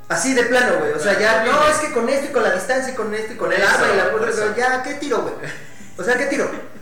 [0.10, 0.92] Así de plano, güey.
[0.92, 3.32] O sea, ya, no, es que con esto y con la distancia y con esto
[3.32, 4.54] y con el arma y la eso.
[4.58, 5.36] ya, ¿qué tiro, güey?
[5.98, 6.50] O sea, ¿qué tiro?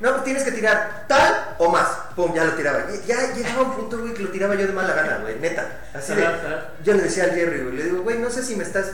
[0.00, 1.86] No, pues tienes que tirar tal o más.
[2.16, 2.84] Pum, ya lo tiraba.
[2.92, 5.66] Y Ya llegaba un punto, güey, que lo tiraba yo de mala gana, güey, neta.
[5.94, 6.26] Así de.
[6.82, 8.86] Yo le decía al Jerry, güey, le digo, güey, no sé si me estás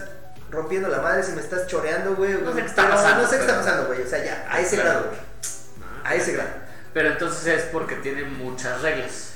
[0.51, 2.33] rompiendo la madre, si me estás choreando, güey.
[2.43, 4.03] No sé qué está pasando, No sé qué está pero- pasando, güey.
[4.03, 4.91] O sea, ya, a ese Claro.
[4.91, 5.21] grado, güey.
[6.05, 6.51] A ese grado.
[6.93, 9.31] Pero entonces es porque tiene muchas reglas.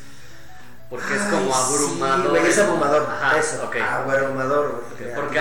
[0.88, 2.38] Porque es como sí, abrumador.
[2.38, 3.08] es abrumador.
[3.08, 3.70] Ajá, eso.
[3.88, 4.82] abrumador.
[5.14, 5.40] Porque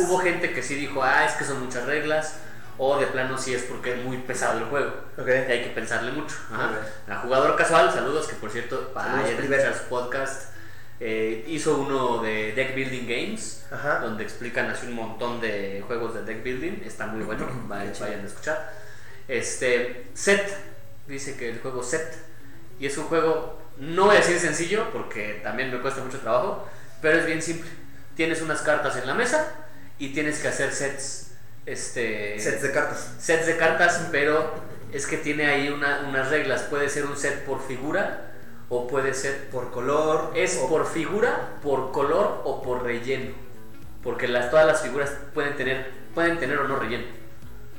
[0.00, 2.34] hubo gente que sí dijo, ah, es que son muchas reglas.
[2.78, 4.92] O de plano sí es porque es muy pesado el juego.
[5.18, 5.28] Ok.
[5.28, 6.34] Y hay que pensarle mucho.
[6.52, 6.70] Ajá.
[6.70, 7.10] Ok.
[7.10, 9.60] A jugador casual, saludos, que por cierto, Saludos, vayan a Priver.
[9.60, 10.52] escuchar su podcast.
[11.00, 13.98] Eh, hizo uno de Deck Building Games, Ajá.
[13.98, 16.82] donde explican así un montón de juegos de deck building.
[16.84, 18.72] Está muy bueno, vayan, vayan a escuchar.
[19.28, 20.56] Este, Set,
[21.06, 22.16] dice que el juego Set,
[22.78, 26.68] y es un juego, no voy a decir sencillo, porque también me cuesta mucho trabajo,
[27.00, 27.68] pero es bien simple.
[28.14, 29.52] Tienes unas cartas en la mesa
[29.98, 31.31] y tienes que hacer sets.
[31.66, 33.10] Este, Sets de cartas.
[33.20, 34.52] sets de cartas, pero
[34.92, 36.62] es que tiene ahí una- unas reglas.
[36.62, 38.32] Puede ser un set por figura
[38.68, 40.32] o puede ser Por color.
[40.34, 43.32] es o- por figura, por color o por relleno.
[44.02, 47.04] Porque las, todas las figuras pueden tener, pueden tener o no relleno.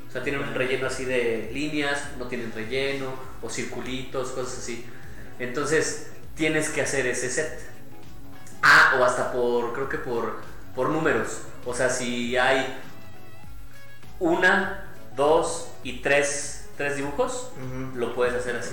[0.07, 3.07] O sea, tienen un relleno así de líneas, no tienen relleno,
[3.41, 4.85] o circulitos, cosas así.
[5.39, 7.59] Entonces, tienes que hacer ese set.
[8.61, 10.37] Ah, o hasta por, creo que por,
[10.75, 11.39] por números.
[11.65, 12.79] O sea, si hay
[14.19, 14.85] una,
[15.15, 17.97] dos y tres, tres dibujos, Ujú.
[17.97, 18.71] lo puedes hacer así.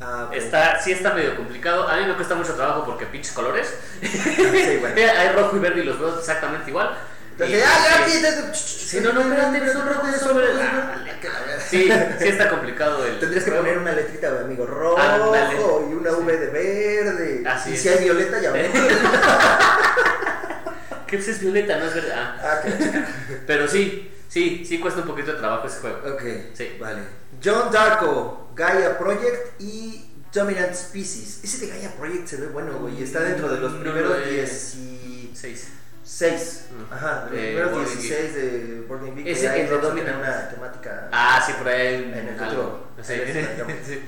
[0.00, 0.34] Ah, ok.
[0.36, 1.88] Está, sí está medio complicado.
[1.88, 3.74] A mí me cuesta mucho trabajo porque pinches colores.
[4.00, 4.94] Sí, bueno.
[5.18, 6.96] Hay rojo y verde y los veo exactamente igual.
[7.32, 8.06] Entonces, Y- ah, ya,
[8.54, 9.58] sí, Sí, no, no, espérate,
[11.90, 13.18] Ah, está complicado el.
[13.18, 17.42] Tendrías que poner una letrita, amigo, rojo y una V de verde.
[17.48, 18.52] Así y si hay violeta, ya.
[21.06, 21.76] ¿Qué es violeta?
[21.78, 22.12] No es verde.
[22.14, 23.04] Ah, Ah, que-
[23.46, 25.98] pero sí, sí, sí cuesta un poquito de trabajo ese juego.
[26.14, 26.22] ok,
[26.54, 26.76] Sí.
[26.80, 27.00] vale.
[27.42, 31.40] John Darko, Gaia Project y Dominant Species.
[31.44, 34.24] Ese de Gaia Project se ve bueno, güey, está dentro de los No primeros lo
[34.24, 35.68] he- 16.
[36.04, 36.64] Seis.
[36.90, 39.26] Ajá, de los De primeros Boarding 16 de Boarding Geek.
[39.26, 40.18] Ese que Dominant.
[40.18, 41.08] una temática.
[41.12, 42.88] Ah, sí, por ahí En el futuro.
[43.02, 43.12] Sí.
[43.86, 44.02] Sí.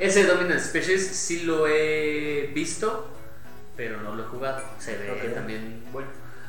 [0.00, 3.08] Ese Dominant Species sí lo he visto,
[3.76, 4.60] pero no lo he jugado.
[4.80, 6.08] Se ve también bueno.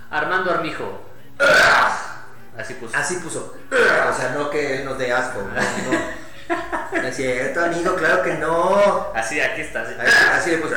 [0.10, 1.02] Armando Armijo.
[2.58, 2.96] Así puso.
[2.98, 3.56] Así puso.
[3.72, 5.42] O sea, no que nos dé asco.
[5.42, 6.22] No, no.
[7.08, 9.12] Es cierto, amigo, claro que no.
[9.16, 9.84] Así, aquí está.
[9.84, 9.94] así.
[10.34, 10.76] Así le puso.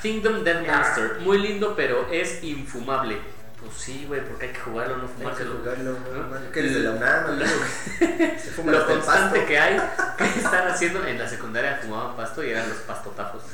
[0.00, 1.18] Kingdom Death Monster.
[1.20, 3.20] Muy lindo, pero es infumable.
[3.60, 5.54] Pues sí, güey, porque hay que jugarlo, no Hay que fumárselo.
[5.58, 6.50] jugarlo, ¿no?
[6.50, 7.38] Que eres de la UNAM,
[8.66, 9.80] Lo- constante que hay,
[10.18, 13.44] que están haciendo en la secundaria fumaban pasto y eran los pastotafos.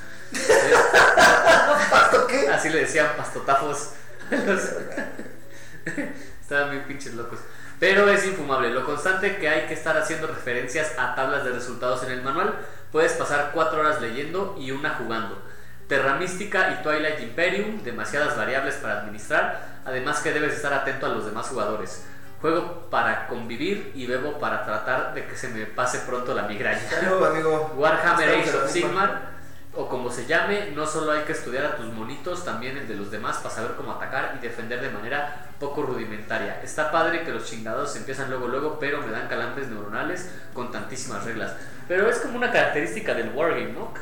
[1.90, 2.48] ¿Pasto qué?
[2.48, 3.90] Así le decían pastotafos.
[6.42, 7.38] Estaban bien pinches locos.
[7.78, 8.70] Pero es infumable.
[8.70, 12.54] Lo constante que hay que estar haciendo referencias a tablas de resultados en el manual.
[12.90, 15.40] Puedes pasar 4 horas leyendo y una jugando.
[15.88, 19.80] Terra Mística y Twilight Imperium, demasiadas variables para administrar.
[19.84, 22.04] Además que debes estar atento a los demás jugadores.
[22.40, 26.80] Juego para convivir y bebo para tratar de que se me pase pronto la migraña.
[26.88, 27.72] Salud, amigo.
[27.76, 28.70] Warhammer Age of.
[28.70, 29.37] Sigmar,
[29.74, 32.94] o como se llame, no solo hay que estudiar a tus monitos, también el de
[32.94, 36.60] los demás para saber cómo atacar y defender de manera poco rudimentaria.
[36.62, 41.24] Está padre que los chingados empiezan luego luego, pero me dan calambres neuronales con tantísimas
[41.24, 41.54] reglas.
[41.86, 43.92] Pero es como una característica del wargame, ¿no?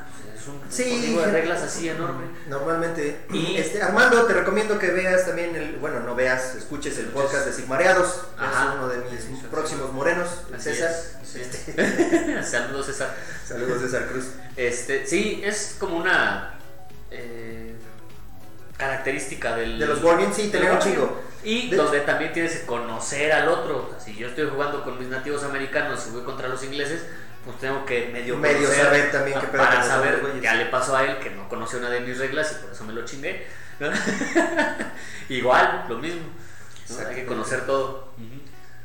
[0.46, 0.84] Es un Sí.
[0.84, 2.26] código de reglas así enorme.
[2.48, 3.20] Normalmente.
[3.32, 5.76] Y- Este, Armando, te recomiendo que veas también el.
[5.76, 8.20] Bueno, no veas, escuches el podcast de Sigmareados.
[8.38, 8.68] Ajá.
[8.70, 10.28] Es uno de mis próximos morenos.
[10.54, 10.90] Así César.
[11.22, 12.48] es, Este, es.
[12.50, 13.14] Saludos, César.
[13.46, 14.26] Saludos, César Cruz.
[14.56, 16.54] Este, sí, es como una
[17.10, 17.74] eh,
[18.76, 21.22] característica del, De los Wargames, sí, tener un chingo.
[21.44, 23.86] Y De donde también tienes que conocer al otro.
[23.86, 27.02] O sea, si yo estoy jugando con mis nativos americanos y voy contra los ingleses,
[27.46, 30.96] pues tengo que medio, Medio conocer saber también qué pedo para saber qué le pasó
[30.96, 33.46] a él, que no conoció una de mis reglas y por eso me lo chingué.
[33.78, 33.88] ¿no?
[35.28, 36.22] Igual, lo mismo.
[36.90, 37.08] ¿no?
[37.08, 38.08] Hay que conocer todo.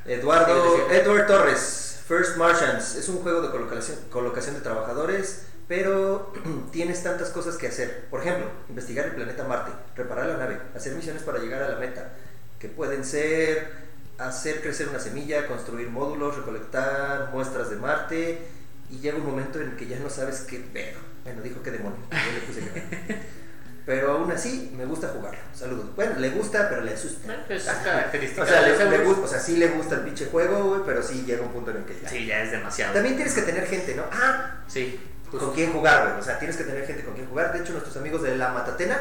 [0.05, 0.91] Eduardo.
[0.91, 2.95] Edward Torres, First Martians.
[2.95, 6.32] Es un juego de colocación, colocación de trabajadores, pero
[6.72, 8.05] tienes tantas cosas que hacer.
[8.12, 11.78] Por ejemplo, investigar el planeta Marte, reparar la nave, hacer misiones para llegar a la
[11.78, 12.14] meta,
[12.59, 13.90] que pueden ser
[14.28, 18.41] hacer crecer una semilla, construir módulos, recolectar muestras de Marte,
[18.89, 20.99] y llega un momento en que ya no sabes qué pedo.
[21.24, 21.97] Bueno, dijo que demonio.
[22.11, 23.41] yo le puse que-
[23.86, 25.39] Pero aún así, me gusta jugarlo.
[25.55, 25.95] Saludos.
[25.95, 27.34] Bueno, le gusta, pero le asusta.
[27.34, 30.01] Eh, pues, es característica O sea, le, le gusta, o sea, sí le gusta el
[30.01, 32.07] pinche juego, güey, pero sí llega un punto en el que ya.
[32.07, 32.93] Sí, ya es demasiado.
[32.93, 34.03] También tienes que tener gente, ¿no?
[34.11, 34.99] Ah, Sí,
[35.32, 36.19] con quién jugar, güey.
[36.19, 37.53] O sea, tienes que tener gente con quien jugar.
[37.53, 38.99] De hecho, nuestros amigos de La Matatena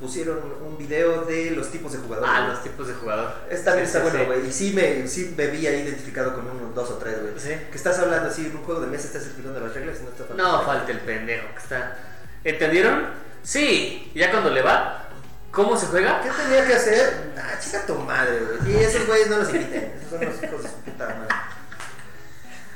[0.00, 2.30] pusieron un video de los tipos de jugadores.
[2.34, 3.32] Ah, los tipos de jugador.
[3.50, 4.40] Es, también Sí, está sí, bueno, sí.
[4.40, 4.48] güey.
[4.48, 7.34] Y sí me, sí me vi ahí identificado con unos dos o tres, güey.
[7.38, 7.50] Sí.
[7.70, 10.08] Que estás hablando así, en un juego de mesa estás explicando las reglas y no
[10.10, 10.42] está faltando.
[10.58, 11.96] No, falta el pendejo que está.
[12.42, 13.08] ¿Entendieron?
[13.42, 15.08] Sí, ya cuando le va,
[15.50, 16.22] ¿cómo se juega?
[16.22, 17.32] ¿Qué tenía que hacer?
[17.36, 18.72] Ah, chica tu madre, güey.
[18.74, 19.92] Y esos güeyes no los inviten.
[19.98, 21.34] Esos son los hijos de su puta madre.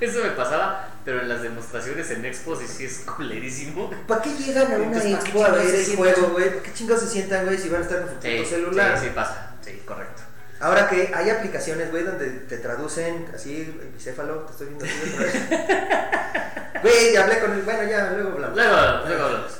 [0.00, 3.90] Eso me pasaba, pero en las demostraciones en Expos y sí es culerísimo.
[4.06, 6.52] ¿Para qué llegan a una Entonces, ¿para expo a ver el juego, güey?
[6.52, 8.98] ¿Por qué chingados se sientan, güey, si van a estar con su Sí, celular?
[8.98, 9.50] sí, sí pasa.
[9.64, 10.22] Sí, correcto.
[10.60, 15.12] Ahora que hay aplicaciones, güey, donde te traducen así, el bicéfalo, te estoy viendo así
[15.12, 15.34] otra vez.
[16.82, 18.56] Güey, hablé con él, bueno, ya, luego hablamos.
[18.56, 19.52] Luego, luego hablamos.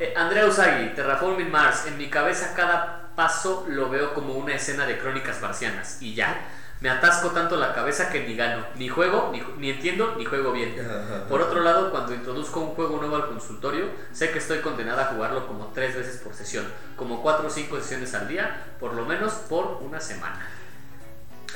[0.00, 1.84] Eh, Andrea Usagi, Terraforming Mars.
[1.86, 5.98] En mi cabeza cada paso lo veo como una escena de crónicas marcianas.
[6.00, 6.36] Y ya.
[6.82, 8.66] Me atasco tanto la cabeza que ni gano.
[8.74, 10.74] Ni juego, ni, ni entiendo, ni juego bien.
[11.28, 15.14] Por otro lado, cuando introduzco un juego nuevo al consultorio, sé que estoy condenada a
[15.14, 16.64] jugarlo como tres veces por sesión.
[16.96, 20.44] Como cuatro o cinco sesiones al día, por lo menos por una semana.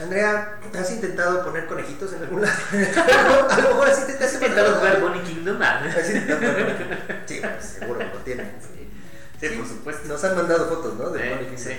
[0.00, 2.54] Andrea, ¿has intentado poner conejitos en algún lado?
[3.50, 5.58] a lo mejor así te, te hace ¿Qué tal falta- jugar Bonnie Kingdom?
[5.60, 5.80] Ah.
[5.88, 6.42] ¿Has intentado?
[7.26, 8.52] Sí, pues, seguro lo tienen.
[9.40, 10.06] Sí, por supuesto.
[10.06, 11.10] Nos han mandado fotos, ¿no?
[11.10, 11.72] De Bonnie Kingdom.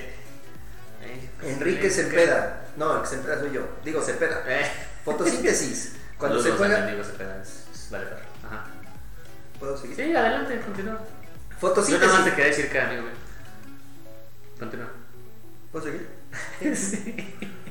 [1.41, 1.47] Sí.
[1.47, 2.65] Enrique Cepeda.
[2.77, 3.67] No, el que Cepeda soy yo.
[3.83, 4.43] Digo Cepeda.
[4.47, 4.71] Eh.
[5.03, 5.93] Fotosíntesis.
[6.17, 6.79] Cuando se juega.
[6.79, 8.07] vale.
[8.45, 8.65] Ajá.
[9.59, 9.95] ¿Puedo seguir?
[9.95, 10.93] Sí, adelante, continúa.
[10.93, 11.05] Yo nada
[11.49, 12.23] más Fotosíntesis.
[12.23, 13.11] te quería decir que era amigo mío.
[14.59, 14.89] Continúa.
[15.71, 16.07] ¿Puedo seguir?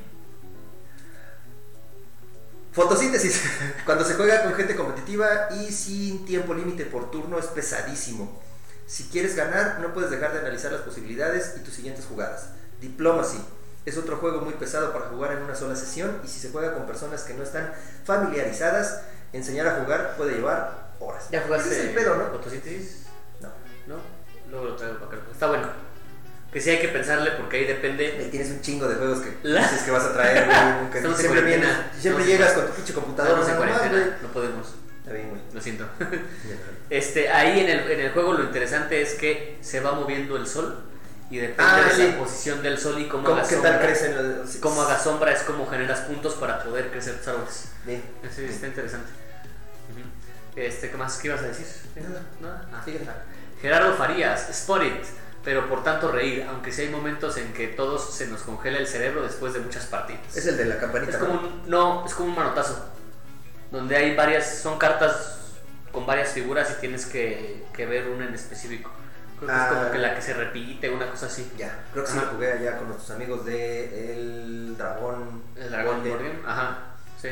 [2.72, 3.42] Fotosíntesis.
[3.84, 8.42] Cuando se juega con gente competitiva y sin tiempo límite por turno es pesadísimo.
[8.86, 12.50] Si quieres ganar, no puedes dejar de analizar las posibilidades y tus siguientes jugadas.
[12.80, 13.38] Diplomacy.
[13.84, 16.74] Es otro juego muy pesado para jugar en una sola sesión y si se juega
[16.74, 17.72] con personas que no están
[18.04, 19.02] familiarizadas,
[19.32, 21.28] enseñar a jugar puede llevar horas.
[21.30, 22.26] ¿Ya jugaste es el pedo, ¿no?
[22.30, 23.02] fotosíntesis?
[23.40, 23.48] No.
[23.86, 23.96] ¿No?
[24.50, 25.26] Luego lo traigo para acá.
[25.30, 25.68] Está bueno.
[26.52, 28.16] Que sí hay que pensarle porque ahí depende.
[28.18, 31.14] Ahí tienes un chingo de juegos que La- dices que vas a traer, güey.
[31.16, 34.74] siempre vienes- siempre llegas con tu pinche computadora más, cuarentena, no podemos.
[35.00, 35.42] Está bien, güey.
[35.52, 35.84] Lo siento.
[36.90, 40.46] Este, ahí en el, en el juego lo interesante es que se va moviendo el
[40.46, 40.82] sol
[41.30, 42.08] y depende Ah, de sí.
[42.12, 44.22] la posición del sol y cómo, ¿Cómo, haga ¿Qué sombra.
[44.22, 44.56] los.?
[44.56, 47.68] Cómo haga sombra es como generas puntos para poder crecer tus árboles.
[47.84, 48.02] Bien.
[48.34, 49.10] Sí, está interesante.
[49.90, 50.60] Ujú.
[50.60, 51.16] Este, ¿qué más?
[51.18, 51.66] ¿Qué ibas a decir?
[51.96, 52.22] Nada.
[52.40, 52.68] ¿Nada?
[52.72, 52.84] Ah.
[53.60, 55.04] Gerardo Farías, Spot It.
[55.44, 58.86] pero por tanto reír, aunque sí hay momentos en que todos se nos congela el
[58.86, 60.36] cerebro después de muchas partidas.
[60.36, 61.12] Es el de la campanita.
[61.12, 62.84] Es como un, no, es como un manotazo,
[63.70, 65.34] donde hay varias, son cartas
[65.92, 68.90] con varias figuras y tienes que, que ver una en específico.
[69.38, 69.68] Creo que Ah.
[69.70, 71.52] es como que la que se repite, una cosa así.
[71.58, 75.42] Ya, creo que sí lo jugué allá con nuestros amigos de El Dragón.
[75.56, 76.02] El dragón.
[76.06, 76.78] Guardian, ajá,
[77.20, 77.28] sí.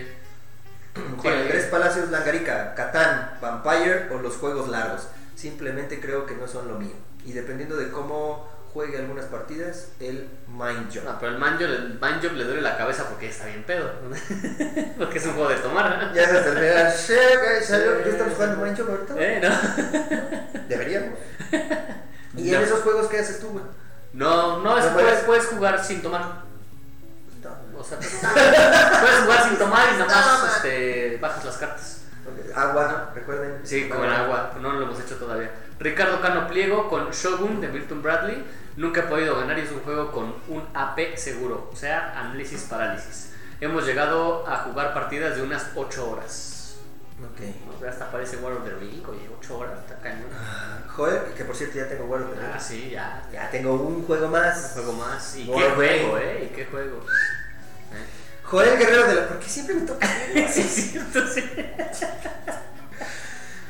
[1.19, 1.35] Juan.
[1.35, 5.09] Andrés Palacios Langarica, Catán, Vampire o los juegos largos.
[5.35, 6.95] Simplemente creo que no son lo mío.
[7.25, 11.05] Y dependiendo de cómo juegue algunas partidas, el Mind Job.
[11.05, 13.89] No, pero el Manjo, el Manjo le duele la cabeza porque ya está bien pedo.
[14.99, 16.13] porque es un juego de tomar.
[16.13, 16.91] Ya se termina.
[16.97, 17.15] Sí.
[17.15, 19.15] ¿Ya estamos jugando Mind Job ahorita?
[19.17, 19.41] ¿Eh?
[19.41, 20.61] ¿No?
[20.69, 21.19] Deberíamos.
[22.37, 22.59] ¿Y No.
[22.59, 23.65] en esos juegos qué haces tú, güey?
[24.13, 25.47] No, no, es- No puedes, puedes.
[25.47, 26.43] jugar sin tomar.
[27.77, 32.01] O sea, puedes jugar sin tomar y nomás No, este, bajas las cartas.
[32.55, 33.61] Agua, recuerden.
[33.65, 35.51] Sí, con agua, no lo hemos hecho todavía.
[35.79, 38.45] Ricardo Cano Pliego con Shogun de Milton Bradley.
[38.77, 42.63] Nunca he podido ganar y es un juego con un AP seguro, o sea, análisis
[42.63, 43.31] parálisis.
[43.61, 46.51] Hemos llegado a jugar partidas de unas 8 horas.
[47.23, 47.85] Ok.
[47.89, 50.27] Hasta parece War of the Ring, oye, 8 horas, está cañón.
[50.89, 52.63] Joder, que por cierto ya tengo World of the Ah, Rings.
[52.65, 54.75] sí, ya, Ya tengo un juego más.
[54.77, 55.37] Un juego más.
[55.37, 56.27] ¿Y War qué juego, Ring.
[56.27, 56.49] eh?
[56.51, 56.99] ¿Y qué juego?
[57.93, 58.05] ¿Eh?
[58.43, 59.29] Joel Guerrero de la.
[59.29, 60.07] ¿Por qué siempre me toca?
[60.53, 61.01] sí, sí.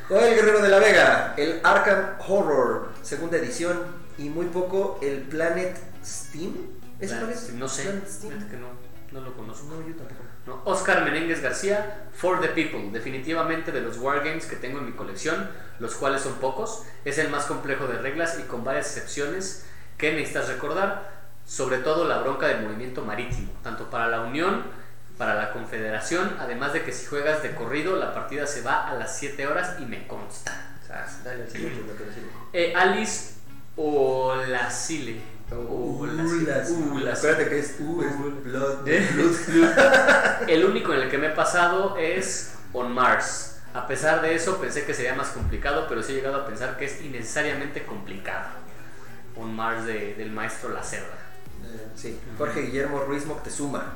[0.09, 5.77] Joel Guerrero de la Vega, el Arkham Horror, segunda edición, y muy poco el Planet
[6.05, 6.55] Steam.
[7.01, 7.53] ¿Ese cuál es?
[7.53, 8.49] No sé, Planet Steam.
[8.49, 8.69] que no,
[9.13, 9.67] no lo conozco.
[9.67, 10.23] No, yo tampoco.
[10.47, 14.93] No, Oscar Menéndez García, For the People, definitivamente de los wargames que tengo en mi
[14.93, 15.49] colección,
[15.79, 19.65] los cuales son pocos, es el más complejo de reglas y con varias excepciones
[19.97, 21.11] que necesitas recordar,
[21.47, 24.65] sobre todo la bronca del movimiento marítimo, tanto para la Unión,
[25.17, 28.95] para la Confederación, además de que si juegas de corrido la partida se va a
[28.95, 30.73] las 7 horas y me consta.
[30.87, 31.97] Sas, Dale al siguiente, lo
[33.77, 34.37] decimos.
[34.37, 35.21] Eh, Alice Olasile.
[35.53, 36.53] Olasile.
[36.91, 37.11] Ulasile.
[37.13, 38.85] Acuérdate que es U, es Blood.
[38.85, 40.49] Blood.
[40.49, 43.51] El único en el que me he pasado es On Mars.
[43.75, 46.77] A pesar de eso, pensé que sería más complicado, pero sí he llegado a pensar
[46.77, 48.47] que es innecesariamente complicado.
[49.37, 51.19] On Mars de- del maestro Lacerda.
[51.65, 53.95] Eh, Sí, Jorge Guillermo Ruiz Moctezuma.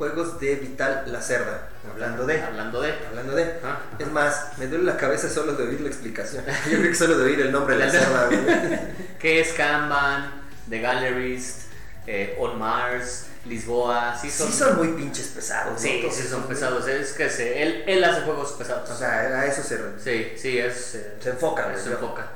[0.00, 1.68] Juegos de Vital Lacerda.
[1.92, 2.40] Hablando de.
[2.40, 2.94] Hablando de.
[3.06, 3.52] Hablando de.
[3.98, 6.42] Es más, me duele la cabeza solo de oír la explicación.
[6.70, 8.30] Yo creo que solo de oír el nombre de la cerda.
[9.18, 10.40] ¿Qué es Kanban?
[10.70, 11.64] The Gallerist,
[12.06, 14.16] eh, On Mars, Lisboa.
[14.18, 16.88] Sí son, Sí son muy pinches pesados, sí, sí son pesados.
[16.88, 18.88] Es que se- él, él hace juegos pesados.
[18.88, 20.94] O sea, a eso se, Sí, sí, es.
[20.94, 22.26] eh, se enfoca, se enfoca.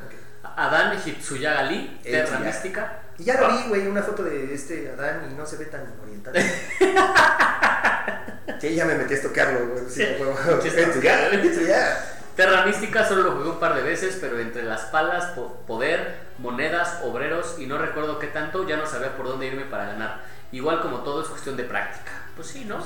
[0.55, 2.41] Adán Hitsuyaga Lee, Terra.
[2.41, 3.01] Mística.
[3.19, 5.87] Y ya lo vi, güey, una foto de este Adán y no se ve tan
[6.03, 6.35] oriental.
[8.61, 9.85] sí, ya me metí a estoquearlo, güey.
[9.89, 10.15] Sí, Sí.
[11.49, 12.11] esto ya.
[12.37, 16.17] Terra Mística solo lo jugué un par de veces, pero entre las palas, po- poder,
[16.39, 20.23] monedas, obreros y no recuerdo qué tanto, ya no sabía por dónde irme para ganar.
[20.51, 22.11] Igual como todo es cuestión de práctica.
[22.35, 22.79] Pues sí, ¿no?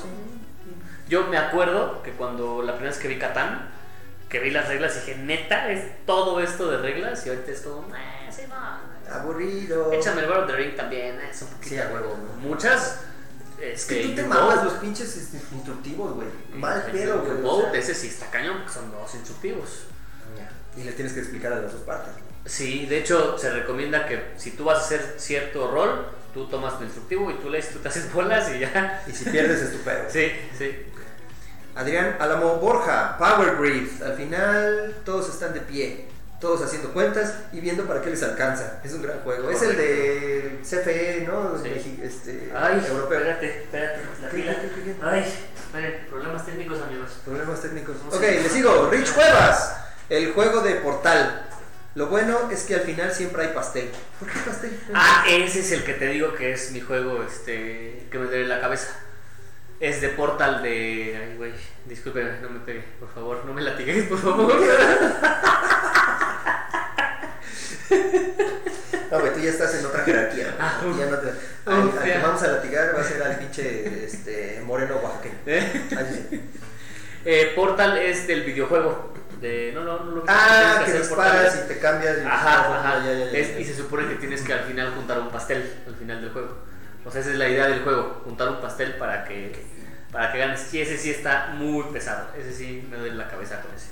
[1.09, 3.71] Yo me acuerdo que cuando la primera vez que vi Catán,
[4.29, 7.89] que vi las reglas, dije, neta, es todo esto de reglas y ahorita es como,
[7.97, 8.88] eh, sí, no.
[9.11, 9.93] Aburrido.
[9.93, 11.69] Échame el World of the Ring también, eh, es un poquito.
[11.69, 12.17] Sí, a huevo.
[12.41, 13.01] Muchas.
[13.61, 16.29] Es que tú te mamas los pinches este, instructivos, güey.
[16.55, 17.39] Mal pedo, güey.
[17.43, 17.73] o sea.
[17.73, 19.87] ese sí está cañón, porque son dos instructivos.
[20.77, 22.13] Y le tienes que explicar a las dos partes.
[22.45, 26.79] Sí, de hecho se recomienda que si tú vas a hacer cierto rol, tú tomas
[26.79, 29.03] tu instructivo y tú lees, tú te haces bolas y ya.
[29.07, 30.05] Y si pierdes es tu pedo.
[30.09, 30.87] Sí, sí.
[31.75, 34.03] Adrián Álamo Borja, Power Grid.
[34.03, 36.09] Al final todos están de pie,
[36.41, 38.81] todos haciendo cuentas y viendo para qué les alcanza.
[38.85, 39.51] Es un gran juego.
[39.51, 41.59] Es el de CFE, ¿no?
[41.63, 42.01] Sí.
[42.03, 43.19] Este, Ay, europeo.
[43.19, 44.57] espérate, espérate, la ¿Qué, fila.
[45.03, 47.11] Ay, esperen, problemas técnicos amigos.
[47.25, 47.97] Problemas técnicos.
[48.09, 48.41] Ok, sé.
[48.43, 48.89] le sigo.
[48.91, 49.77] Rich Cuevas,
[50.09, 51.45] el juego de Portal.
[51.95, 53.91] Lo bueno es que al final siempre hay pastel.
[54.21, 54.79] ¿Por qué pastel?
[54.95, 58.47] Ah, ese es el que te digo que es mi juego, este, que me duele
[58.47, 58.89] la cabeza.
[59.81, 61.19] Es de Portal de...
[61.21, 61.53] Ay, güey,
[61.87, 64.53] disculpe, no me pegue, por favor, no me latigues, por favor.
[69.11, 70.55] No, güey, tú ya estás en otra jerarquía.
[70.59, 71.35] Ah, Ya no te- uf,
[71.67, 72.21] al, al que ya.
[72.23, 75.35] vamos a latigar va a ser al pinche este, moreno oaxaqueño.
[75.47, 76.41] ¿Eh?
[77.25, 79.13] Eh, Portal es del videojuego.
[79.41, 81.65] De, no, no, no lo Ah, que disparas Portal.
[81.65, 82.19] y te cambias.
[82.23, 83.05] y- Ajá, ajá.
[83.05, 83.61] Ya, ya, ya, Es- ya.
[83.61, 86.57] y se supone que tienes que al final juntar un pastel al final del juego.
[87.05, 89.53] O sea, esa es la idea del juego, juntar un pastel para que
[90.13, 90.73] para que ganes.
[90.75, 92.29] Y ese sí está muy pesado.
[92.39, 93.89] Ese sí me duele la cabeza con ese.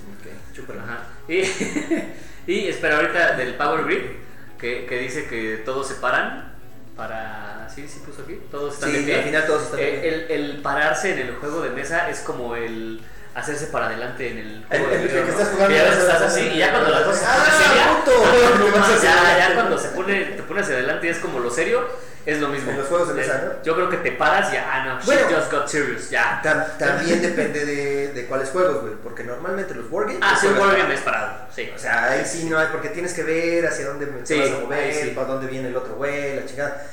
[0.79, 0.99] Ajá.
[1.27, 4.01] Y, y espera ahorita del Power Grid
[4.59, 6.53] que, que dice que todos se paran
[6.95, 9.15] para sí, sí puso aquí, todos están de Sí, pie.
[9.17, 10.09] al final todos están de Eh, pie.
[10.09, 12.99] el, el pararse en el juego de mesa es como el
[13.35, 15.77] hacerse para adelante en el El- juego de el- el video, que estás jugando, Y
[15.79, 19.77] a veces estás así, y ya cuando las cosas se ¡Ah, ponen ya, ya cuando
[19.77, 21.87] se pone, te pones hacia adelante y es como lo serio,
[22.27, 22.71] es lo mismo.
[22.71, 23.63] En los juegos de mesa, ¿no?
[23.63, 25.21] Yo creo que te paras y ya, ah, no, Bueno.
[25.33, 26.41] just got serious, ya.
[26.43, 28.93] Tam- también depende de, de cuáles juegos, güey.
[29.01, 30.19] Porque normalmente los wargames.
[30.21, 31.69] Ah, sí, un wargame es parado, sí.
[31.75, 34.51] O sea, ahí sí no hay, porque tienes que ver hacia dónde te Sí, vas
[34.51, 35.09] a mover, sí.
[35.15, 36.85] para dónde viene el otro güey, la chingada.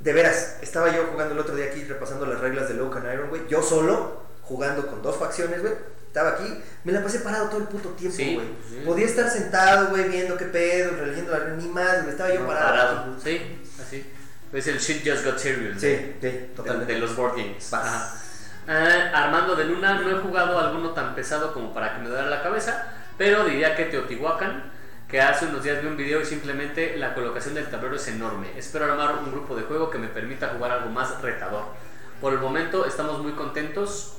[0.00, 3.28] De veras, estaba yo jugando el otro día aquí, repasando las reglas de Locan Iron,
[3.30, 3.42] güey.
[3.48, 5.72] Yo solo, jugando con dos facciones, güey.
[6.06, 8.46] Estaba aquí, me la pasé parado todo el puto tiempo, Sí, güey.
[8.68, 8.82] sí.
[8.86, 12.10] Podía estar sentado, güey, viendo qué pedo, releyendo la ni más, güey.
[12.10, 13.16] Estaba yo No, parado.
[13.22, 14.12] Sí, así.
[14.56, 15.80] Es el shit just got serious.
[15.80, 16.94] Sí, de- sí, totalmente.
[16.94, 17.72] de los board games.
[17.74, 18.14] Ajá.
[18.68, 22.28] Ah, Armando de Luna, no he jugado alguno tan pesado como para que me duela
[22.30, 22.86] la cabeza,
[23.18, 24.72] pero diría que Teotihuacán,
[25.08, 28.48] que hace unos días vi un video y simplemente la colocación del tablero es enorme.
[28.56, 31.64] Espero armar un grupo de juego que me permita jugar algo más retador.
[32.20, 34.14] Por el momento estamos muy contentos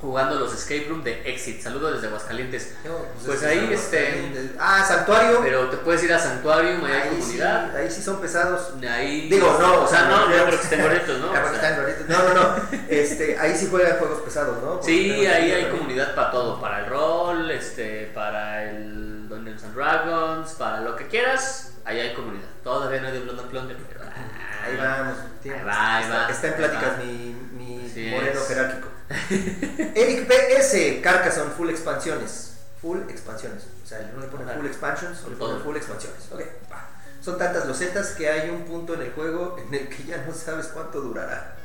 [0.00, 1.60] jugando los escape room de Exit.
[1.62, 2.74] Saludos desde Aguascalientes.
[2.84, 2.96] No,
[3.26, 5.40] Pues es- ahí, es- este- Ah, Santuario.
[5.42, 7.76] Pero te puedes ir a Santuarium, ahí hay ahí, sí, comunidad.
[7.76, 8.72] ahí sí son pesados.
[8.90, 11.30] Ahí, Digo, no, o sea, no, no, porque estén gorditos, ¿no?
[11.34, 11.92] Ah.
[12.08, 12.56] No, no, no.
[12.88, 14.70] Este, ahí sí juegan juegos pesados, ¿no?
[14.74, 19.74] Porque Sí, ahí hay comunidad para todo, para el rol, este, para el Dungeons and
[19.74, 22.48] Dragons, para lo que quieras, ahí hay comunidad.
[22.64, 25.16] Todavía no hay de Blood and Plunder, pero ah, Ahí vamos.
[25.42, 28.88] tiene- Ahí va, ahí está, va, está en pláticas mi, mi moreno jerárquico.
[29.94, 32.54] Eric PS, Carcassonne, full expansiones.
[32.80, 33.64] Full expansiones.
[33.84, 34.58] O sea, no le ponen Ajá.
[34.58, 36.20] full expansions, le ponen full expansiones.
[36.32, 36.40] Ok,
[36.72, 36.88] va.
[37.20, 40.32] Son tantas losetas que hay un punto en el juego en el que ya no
[40.32, 41.56] sabes cuánto durará.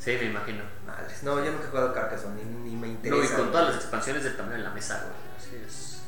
[0.00, 0.64] Sí, me imagino.
[1.22, 3.34] No, yo nunca he jugado Carcassonne, ni, ni me No, interesa.
[3.34, 5.14] y con todas las expansiones del tamaño de la mesa, güey.
[5.38, 5.98] Así es.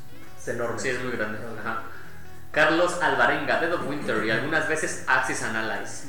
[0.41, 0.79] Es enorme.
[0.81, 1.39] Sí, es muy grande.
[1.61, 1.83] Ajá.
[2.51, 6.05] Carlos Alvarenga, Dead of Winter y algunas veces Axis and Allies.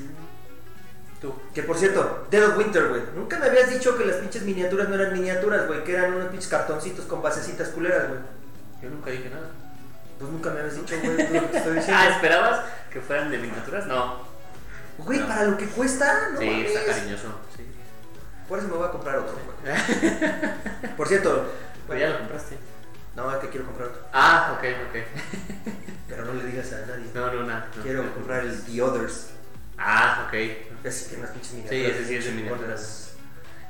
[1.22, 1.34] Tú.
[1.54, 3.02] Que por cierto, Dead of Winter, güey.
[3.16, 5.84] Nunca me habías dicho que las pinches miniaturas no eran miniaturas, güey.
[5.84, 8.20] Que eran unos pinches cartoncitos con basecitas culeras, güey.
[8.82, 9.50] Yo nunca dije nada.
[10.18, 11.18] Pues nunca me habías dicho, güey.
[11.18, 11.94] te estoy diciendo.
[12.04, 12.62] Ah, ¿esperabas
[12.92, 13.86] que fueran de miniaturas?
[13.88, 14.18] No.
[15.00, 15.28] Güey, No.
[15.28, 16.72] para lo que cuesta, no sí, mames.
[16.72, 17.28] está cariñoso.
[17.56, 17.66] Sí.
[18.48, 20.94] Por eso me voy a comprar otro, güey.
[20.98, 21.52] Por cierto,
[21.88, 22.58] Pero ya lo compraste.
[23.16, 24.02] no, es que quiero comprar otro.
[24.14, 24.98] Ah, ok, ok.
[26.08, 27.06] Pero no le digas a nadie.
[27.14, 27.68] No, no, nada.
[27.76, 27.84] no.
[27.84, 29.28] Quiero comprar el The Others.
[29.78, 30.34] Ah, ok.
[30.84, 31.96] Ese tiene unas pinches Sí, miniaturas.
[31.96, 33.06] ese sí es de miniaturas.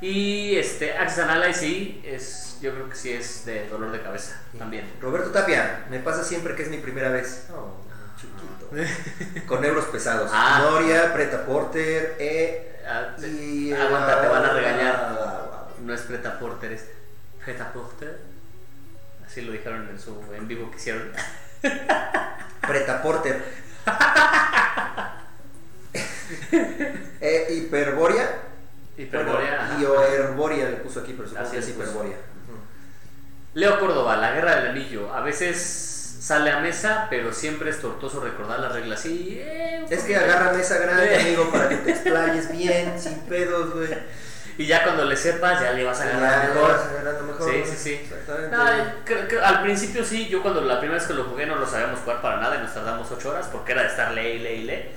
[0.01, 4.01] Y este, Axis and Allies sí, es, yo creo que sí es de dolor de
[4.01, 4.89] cabeza también.
[5.01, 7.47] Roberto Tapia, me pasa siempre que es mi primera vez.
[7.53, 7.73] Oh,
[8.17, 9.45] chiquito.
[9.47, 10.31] Con euros pesados.
[10.33, 10.59] Ah.
[10.71, 13.71] Noria, Preta Porter, eh, Ah, y.
[13.73, 14.95] aguanta, te van a ah, regañar.
[14.95, 16.85] ah, No es Preta Porter, es
[17.43, 18.19] Preta Porter.
[19.25, 21.11] Así lo dijeron en su en vivo que hicieron.
[22.61, 23.43] Preta Porter.
[27.21, 28.29] eh, hiperborea.
[28.97, 29.67] Hiperborea.
[29.77, 31.73] Bueno, y o herboria le puso aquí, pero supongo que es.
[33.55, 35.13] Leo Córdoba, La Guerra del Anillo.
[35.13, 38.99] A veces sale a mesa, pero siempre es tortuoso recordar las reglas.
[39.01, 41.21] Sí, eh, Es que agarra mesa grande, Eh.
[41.21, 43.89] amigo, para que te explayes bien, sin pedos, güey.
[44.57, 46.71] Y ya cuando le sepas, ya le vas a ya mejor.
[46.71, 48.09] vas mejor, Sí, sí, sí.
[48.51, 51.55] No, eh, creo al principio sí, yo cuando la primera vez que lo jugué no
[51.55, 54.39] lo sabíamos jugar para nada y nos tardamos 8 horas porque era de estar ley,
[54.39, 54.91] ley, ley.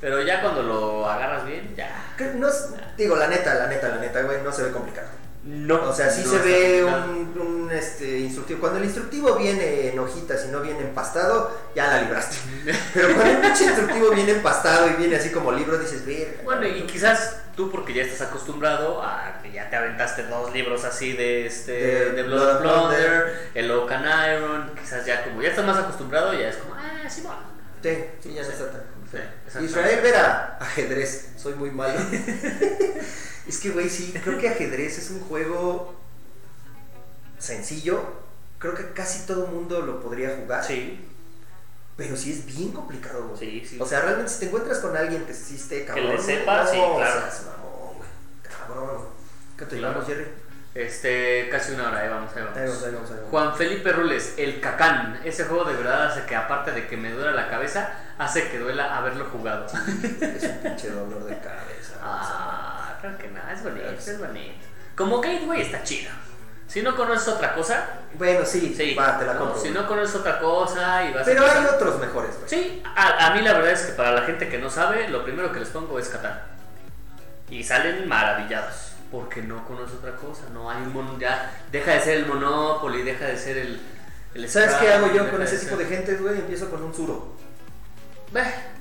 [0.00, 1.90] Pero ya cuando lo agarras bien, ya.
[2.36, 2.48] No
[2.96, 5.08] digo, la neta, la neta, la neta, güey, no se ve complicado.
[5.44, 5.88] No.
[5.88, 8.60] O sea, sí no se ve un, un, este, instructivo.
[8.60, 12.36] Cuando el instructivo viene en hojitas y no viene empastado, ya la libraste.
[12.94, 16.42] Pero cuando el pinche instructivo viene empastado y viene así como libro, dices, verga.
[16.44, 20.84] Bueno, y quizás tú porque ya estás acostumbrado a que ya te aventaste dos libros
[20.84, 25.40] así de este De de, Blood and and Plunder, el Oaken Iron, quizás ya como
[25.40, 27.40] ya estás más acostumbrado, ya es como, ah, sí, bueno.
[27.82, 28.52] Sí, sí, ya no Sí.
[28.52, 28.97] está tan.
[29.10, 29.64] Sí.
[29.64, 31.98] Israel Vera, ajedrez, soy muy malo.
[33.46, 35.94] es que, güey, sí, creo que ajedrez es un juego
[37.38, 38.02] sencillo.
[38.58, 40.64] Creo que casi todo mundo lo podría jugar.
[40.64, 41.00] Sí,
[41.96, 43.38] Pero sí es bien complicado, güey.
[43.38, 43.78] sí, sí.
[43.80, 46.08] O sea, realmente si te encuentras con alguien que esté cabrón.
[46.08, 47.20] le güey, sepa, no, sí, claro.
[47.20, 48.08] seas mamón, güey.
[48.42, 49.02] Cabrón.
[49.56, 49.94] ¿Qué te Claro.
[49.94, 50.26] llevamos, Jerry?
[50.80, 52.56] Este, casi una hora, ahí vamos, ahí vamos.
[52.58, 53.30] Ahí vamos, ahí vamos, ahí vamos.
[53.30, 55.20] Juan Felipe Rules, el Cacán.
[55.24, 58.58] Ese juego de verdad hace que, aparte de que me duela la cabeza, hace que
[58.58, 59.66] duela haberlo jugado.
[60.20, 61.94] Es un pinche dolor de cabeza.
[62.02, 64.66] Ah, creo que nada, es bonito, es bonito.
[64.96, 66.10] Como Gateway está chido.
[66.68, 68.94] Si no conoces otra cosa, Bueno, sí, sí.
[68.94, 69.40] va, te la ¿no?
[69.40, 69.60] compro.
[69.60, 72.48] Si no conoces otra cosa y vas Pero a hay otros mejores, güey.
[72.48, 75.24] Sí, a, a mí la verdad es que para la gente que no sabe, lo
[75.24, 76.40] primero que les pongo es Catán.
[77.48, 78.87] Y salen maravillados.
[79.10, 80.42] Porque no conoce otra cosa.
[80.52, 83.80] No hay un mon ya Deja de ser el Monopoly, deja de ser el.
[84.34, 86.38] el ¿Sabes qué hago yo con ese tipo de gente, güey?
[86.38, 87.36] Empiezo con un suro.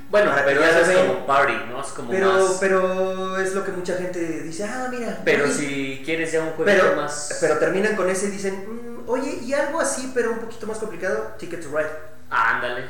[0.09, 1.81] Bueno, Para pero eso es como party, ¿no?
[1.81, 2.57] Es como Pero, más.
[2.59, 5.21] pero es lo que mucha gente dice, ah, mira.
[5.25, 7.37] Pero si quieres ya un juego pero, más.
[7.41, 10.77] pero terminan con ese y dicen, "Mm, oye, y algo así, pero un poquito más
[10.77, 11.89] complicado, Ticket to Ride.
[12.29, 12.85] Ah, ándale.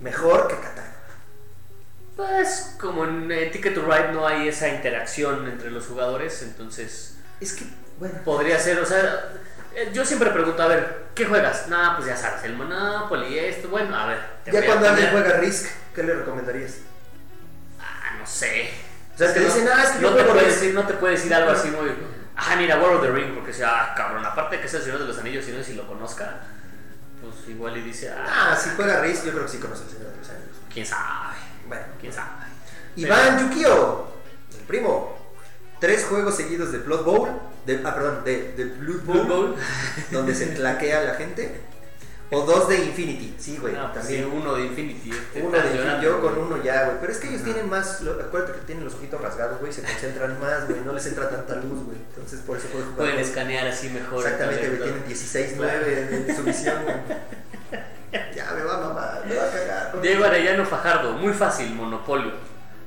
[0.00, 0.91] Mejor que Catán.
[2.16, 7.16] Pues como en eh, Ticket to Ride no hay esa interacción entre los jugadores, entonces
[7.40, 7.64] Es que,
[7.98, 8.18] bueno.
[8.24, 9.32] podría ser, o sea,
[9.74, 11.68] eh, yo siempre pregunto, a ver, ¿qué juegas?
[11.68, 14.18] No, pues ya sabes, el Monopoly, esto, bueno, a ver.
[14.44, 16.74] te Ya cuando alguien juega Risk, ¿qué le recomendarías?
[17.80, 18.70] Ah, no sé.
[19.14, 20.60] O sea, te No- dicen, ah, es que no yo te juego puede Risk.
[20.60, 21.90] decir, no te puede decir algo así muy.
[22.36, 24.82] Ah, mira, War of the Ring, porque sea, ah, cabrón, aparte de que es el
[24.82, 26.40] Señor de los Anillos, y no sé si lo conozca,
[27.22, 29.90] pues igual y dice, ah, Ah, si juega Risk, yo creo que sí conoce el
[29.90, 30.56] Señor de los Anillos.
[30.72, 31.36] quién sabe,
[31.68, 31.84] Bueno.
[32.00, 32.28] quién sabe.
[32.96, 34.06] Iván Yukio,
[34.58, 35.16] el primo.
[35.80, 37.28] Tres juegos seguidos de Blood Bowl.
[37.66, 39.24] De, ah, perdón, de, de Blood Bowl.
[39.26, 39.56] Blood Bowl.
[40.10, 41.60] donde se claquea la gente.
[42.34, 43.34] O dos de Infinity.
[43.38, 44.24] Sí, güey, Ah, pues también.
[44.24, 45.10] sí, uno de Infinity.
[45.10, 46.96] este, Uno de llorando, yo con uno ya, güey.
[47.00, 48.00] Pero es que ellos tienen más.
[48.00, 49.70] lo- acuérdate que tienen los ojitos rasgados, güey.
[49.72, 50.80] Se concentran más, güey.
[50.80, 51.98] No les entra tanta luz, güey.
[52.08, 53.08] Entonces por eso pueden jugar.
[53.10, 54.20] Pueden escanear así mejor.
[54.24, 54.82] Exactamente, güey.
[54.82, 55.94] Tienen 16, 9
[56.26, 56.96] de su visión, güey.
[58.34, 60.00] Ya me va a mamar, me va a cagar.
[60.00, 62.32] Diego Arellano Fajardo, muy fácil, Monopolio.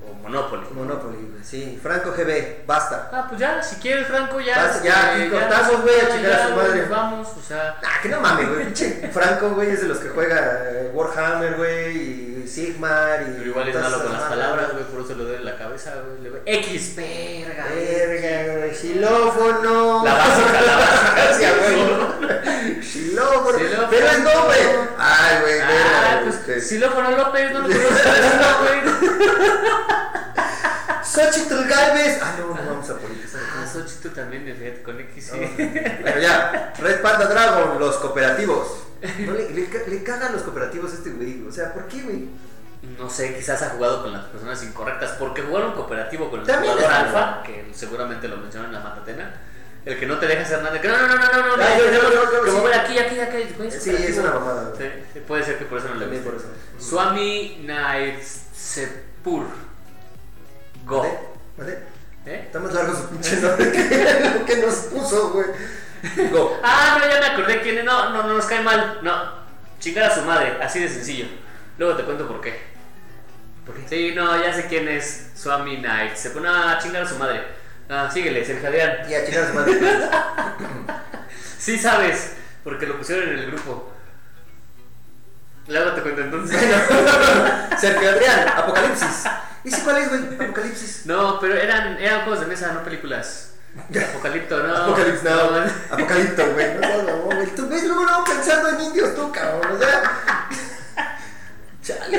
[0.08, 0.68] O Monopoly.
[0.72, 1.44] Monopoly, güey.
[1.44, 1.80] Sí.
[1.82, 3.10] Franco GB, basta.
[3.12, 4.56] Ah, pues ya, si quieres, Franco, ya.
[4.56, 6.86] Vas, ya, aquí cortamos, güey, a chingar a su madre.
[6.90, 7.76] Vamos, o sea.
[7.84, 9.12] Ah, que no mames, güey.
[9.12, 13.22] Franco, güey, es de los que juega eh, Warhammer, güey, y Sigmar.
[13.24, 15.94] Y Pero igual es malo con las palabras, güey, por eso le duele la cabeza,
[16.20, 16.34] güey.
[16.46, 17.66] X, verga.
[17.74, 18.76] Verga, güey.
[18.76, 20.04] Xilófono.
[20.06, 21.54] La básica, la básica.
[21.62, 22.82] Huevo.
[22.82, 23.58] Xilófono.
[23.90, 24.58] Pero es nombre.
[24.98, 26.62] Ay, güey, Ah, verga, pues, este.
[26.62, 28.82] Xilófono López, no lo conoces, no, güey.
[31.04, 32.20] Xochitl Galvez.
[32.22, 33.38] Ah, no, no vamos a eso.
[33.56, 35.32] Ah, Xochitl también, fíjate, con X.
[35.32, 36.74] Bueno, ya.
[36.80, 38.85] Red Panda Dragon, los cooperativos.
[39.26, 41.46] No, le, le, le cagan los cooperativos a este güey.
[41.48, 42.28] O sea, ¿por qué, güey?
[43.00, 46.46] No sé, quizás ha jugado con las personas incorrectas, porque jugar un cooperativo con el
[46.46, 49.42] También jugador alfa, que seguramente lo mencionan en la matatena,
[49.86, 51.78] el que no te deja hacer nada, que no, no, no, no, no, no, Ah,
[51.78, 52.58] no, no, yo- que sí.
[52.58, 53.16] mover aquí, aquí,
[53.58, 54.74] güey, Sí, es una mamada.
[54.78, 56.46] Sí, puede ser que por eso no le guste.
[56.80, 59.46] Swami Naitsepur.
[60.86, 61.02] Go.
[61.04, 61.18] ¿Mande?
[61.58, 61.80] ¿Mande?
[62.28, 62.44] ¿Eh?
[62.46, 65.46] Está más largo su pinche nombre que que nos puso, güey.
[66.32, 66.60] Go.
[66.64, 67.84] Ah, no, ya me acordé quién es.
[67.84, 69.00] No, no, no nos cae mal.
[69.02, 69.34] No,
[69.80, 71.28] chingar a su madre, así de sencillo.
[71.78, 72.60] Luego te cuento por qué.
[73.66, 73.88] ¿Por qué?
[73.88, 76.16] Sí, no, ya sé quién es Swami Knight.
[76.16, 77.44] Se pone a chingar a su madre.
[77.90, 78.98] Ah, síguele, Sergio Adrián.
[79.10, 79.80] Y a chingar a su madre.
[81.58, 82.34] Sí sabes,
[82.64, 83.92] porque lo pusieron en el grupo.
[85.68, 86.60] Luego te cuento entonces.
[87.80, 89.24] Sergio Adrián, Apocalipsis.
[89.64, 90.36] ¿Y si cuál es, güey?
[90.36, 91.08] Apocalipsis.
[91.08, 93.55] No, pero eran, eran juegos de mesa, no películas.
[93.78, 94.76] Apocalipto, no.
[94.76, 95.96] Apocalipsis, no.
[95.96, 96.74] Apocalipto, güey.
[96.76, 97.48] No mamón, güey.
[97.56, 99.76] Tú ves luego, luego pensando en indios, tú, cabrón.
[99.76, 100.48] O sea.
[101.84, 102.18] Chale.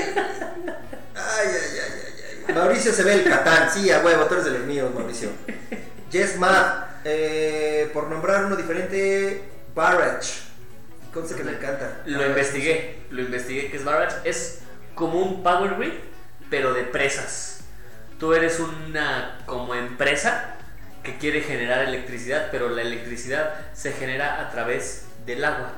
[1.14, 2.54] Ay, ay, ay, ay, ay.
[2.54, 3.70] Mauricio se ve el Catán.
[3.70, 5.30] Sí, a huevo, tú eres de los míos, Mauricio.
[6.10, 6.86] Yes, Matt.
[7.04, 10.40] Eh, por nombrar uno diferente, Barrage.
[11.12, 12.02] Conste que me encanta.
[12.04, 14.16] Lo investigué, lo investigué que es Barrage.
[14.28, 14.60] Es
[14.94, 15.94] como un Power Grid,
[16.50, 17.60] pero de presas.
[18.20, 20.56] Tú eres una como empresa
[21.06, 25.72] que quiere generar electricidad, pero la electricidad se genera a través del agua.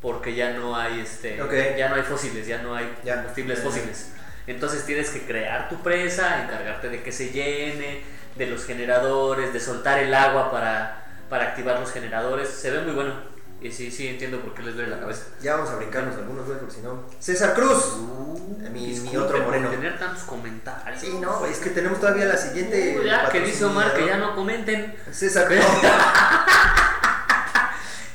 [0.00, 1.36] Porque ya no hay este
[1.76, 3.16] ya no hay fósiles, ya no hay Ya.
[3.16, 4.12] combustibles fósiles.
[4.46, 8.02] Entonces tienes que crear tu presa, encargarte de que se llene,
[8.36, 12.48] de los generadores, de soltar el agua para, para activar los generadores.
[12.48, 13.33] Se ve muy bueno.
[13.60, 15.22] Y sí, sí entiendo por qué les duele la cabeza.
[15.40, 17.04] Ya vamos a brincarnos algunos, güey, porque si no.
[17.18, 17.96] César Cruz.
[17.96, 19.70] mi, mi Disculpe otro moreno.
[19.70, 21.00] tener tantos comentarios.
[21.00, 23.00] Sí, no, güey, es que tenemos todavía la siguiente.
[23.06, 24.94] Ya, que dice Omar que ya no comenten.
[25.10, 25.64] César Cruz.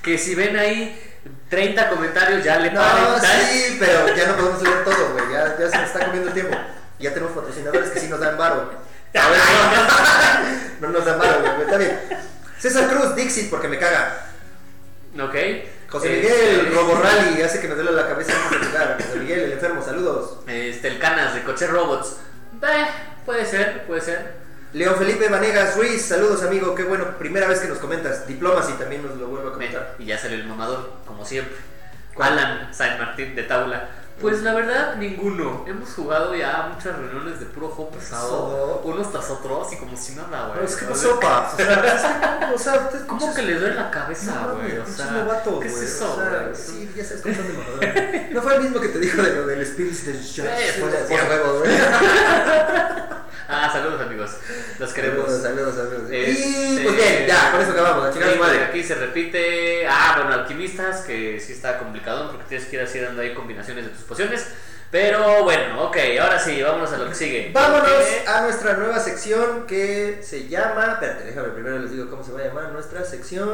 [0.02, 0.98] Que si ven ahí
[1.50, 3.22] 30 comentarios, ya le No, paren.
[3.52, 5.26] sí, pero ya no podemos leer todo, güey.
[5.32, 6.56] Ya, ya se nos está comiendo el tiempo.
[7.00, 8.72] Ya tenemos patrocinadores que sí nos dan varo.
[9.14, 9.40] A ver,
[10.80, 11.62] no, no nos dan varo, güey.
[11.64, 12.00] Está bien.
[12.58, 14.29] César Cruz, Dixit, porque me caga.
[15.16, 15.36] Ok.
[15.89, 18.97] José Este, Miguel, Robo Rally, hace que me duele la cabeza antes de jugar.
[19.01, 20.39] José Miguel, el enfermo, saludos.
[20.47, 22.18] Este, el Canas de Coche Robots.
[22.62, 22.86] Eh,
[23.26, 24.34] puede ser, puede ser.
[24.74, 28.28] León Felipe Vanegas Ruiz, saludos amigo, qué bueno, primera vez que nos comentas.
[28.28, 29.95] Diplomacy también nos lo vuelvo a comentar.
[29.97, 31.57] y ya salió el mamador, como siempre.
[32.14, 32.38] ¿Cuál?
[32.38, 33.89] Alan San Martín de Taula.
[34.22, 35.64] Pues la verdad, ninguno.
[35.68, 38.50] Hemos jugado ya muchas reuniones de puro juego pesado.
[38.50, 38.82] Pesado.
[38.84, 40.54] Unos tras otros y como si nada, güey.
[40.56, 41.54] Pero es que O pasó, sea, paps.
[41.54, 44.78] O sea, o sea, ¿Cómo que le duele la cabeza, No, güey?
[44.78, 46.56] o sea, novatos, ¿qué es güey, eso, o sea, güey?
[46.56, 47.36] Sí, ya sabes cómo.
[48.32, 51.72] No fue el mismo que te dijo de lo del Spirit de pues, Sí, güey.
[53.52, 54.30] Ah, saludos, amigos.
[54.78, 55.26] Los queremos.
[55.41, 56.12] Saludos, saludos, saludos.
[56.12, 58.06] Y Este- pues bien, ya, con eso acabamos.
[58.08, 58.64] A chingar Sí, madre.
[58.66, 59.88] Aquí se repite.
[59.88, 63.91] Ah, bueno, alquimistas, que sí está complicado porque tienes que ir haciendo ahí combinaciones de
[63.91, 64.45] tus pociones.
[64.91, 67.52] Pero bueno, ok, ahora sí, vámonos a lo que sigue.
[67.54, 70.93] Vámonos Porque- a nuestra nueva sección que se llama.
[70.93, 73.50] Espérate, déjame primero les digo cómo se va a llamar nuestra sección.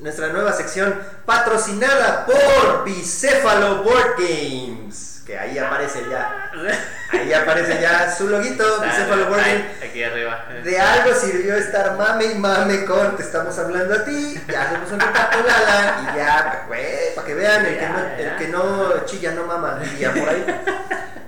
[0.00, 5.11] Nuestra nueva sección patrocinada por Bicéfalo Board Games.
[5.26, 6.50] Que ahí aparece ya.
[7.12, 9.34] Ahí aparece ya su loguito, Bicéfalo.
[9.34, 10.46] Ahí, aquí arriba.
[10.64, 14.42] De algo sirvió estar mame y mame con te estamos hablando a ti.
[14.48, 18.36] Ya hacemos un retrato Lala y ya, güey, para que vean el que, no, el
[18.36, 20.44] que no chilla no mama, diría por ahí.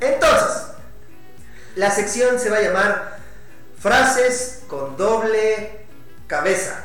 [0.01, 0.62] Entonces,
[1.76, 3.18] la sección se va a llamar
[3.78, 5.86] Frases con doble
[6.26, 6.84] cabeza.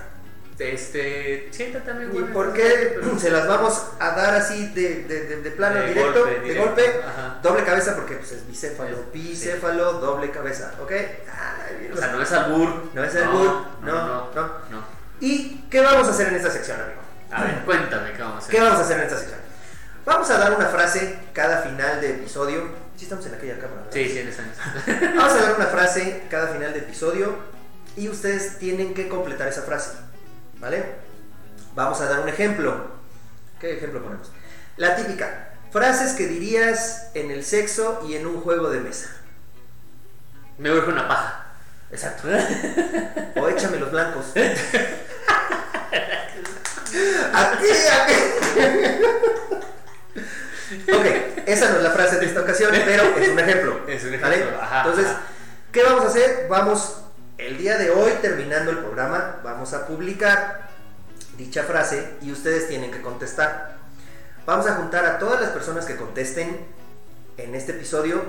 [0.60, 2.10] Este, siéntate también.
[2.14, 2.34] ¿Y güey.
[2.34, 6.20] por qué se las vamos a dar así de, de, de- de plano De directo?
[6.26, 7.02] golpe, de golpe.
[7.08, 7.40] Ajá.
[7.42, 8.98] Doble cabeza porque pues, es bicéfalo.
[9.14, 10.74] Bicéfalo, doble cabeza.
[10.82, 10.92] ¿Ok?
[10.92, 12.90] Ay, O sea, no es albur.
[12.94, 13.46] No es albur,
[13.82, 14.48] no, no, no.
[14.70, 14.84] no.
[15.22, 17.00] ¿Y qué vamos a hacer en esta sección, amigo?
[17.32, 18.56] A ver, cuéntame qué vamos a hacer.
[18.56, 19.40] ¿Qué vamos a hacer en esta sección?
[20.06, 22.64] Vamos a dar una frase cada final de episodio.
[22.98, 23.82] Sí, estamos en aquella cámara.
[23.82, 23.92] ¿verdad?
[23.94, 24.44] Sí, sí, en esa.
[25.16, 27.36] Vamos a dar una frase cada final de episodio
[27.96, 29.92] y ustedes tienen que completar esa frase.
[30.60, 30.84] ¿Vale?
[31.76, 32.88] Vamos a dar un ejemplo.
[33.60, 34.32] ¿Qué ejemplo ponemos?
[34.78, 35.50] La típica.
[35.72, 39.10] Frases que dirías en el sexo y en un juego de mesa.
[40.58, 41.46] Me urge una paja.
[41.92, 42.28] Exacto.
[43.36, 44.26] O échame los blancos.
[47.34, 48.14] Aquí, aquí.
[50.92, 51.06] Ok,
[51.46, 53.82] esa no es la frase de esta ocasión, pero es un ejemplo.
[53.88, 54.36] Es un ¿vale?
[54.38, 55.22] ejemplo, ajá, Entonces, ajá.
[55.72, 56.48] ¿qué vamos a hacer?
[56.50, 57.02] Vamos,
[57.40, 60.68] el día de hoy, terminando el programa, vamos a publicar
[61.38, 63.78] dicha frase y ustedes tienen que contestar.
[64.46, 66.60] Vamos a juntar a todas las personas que contesten
[67.38, 68.22] en este episodio.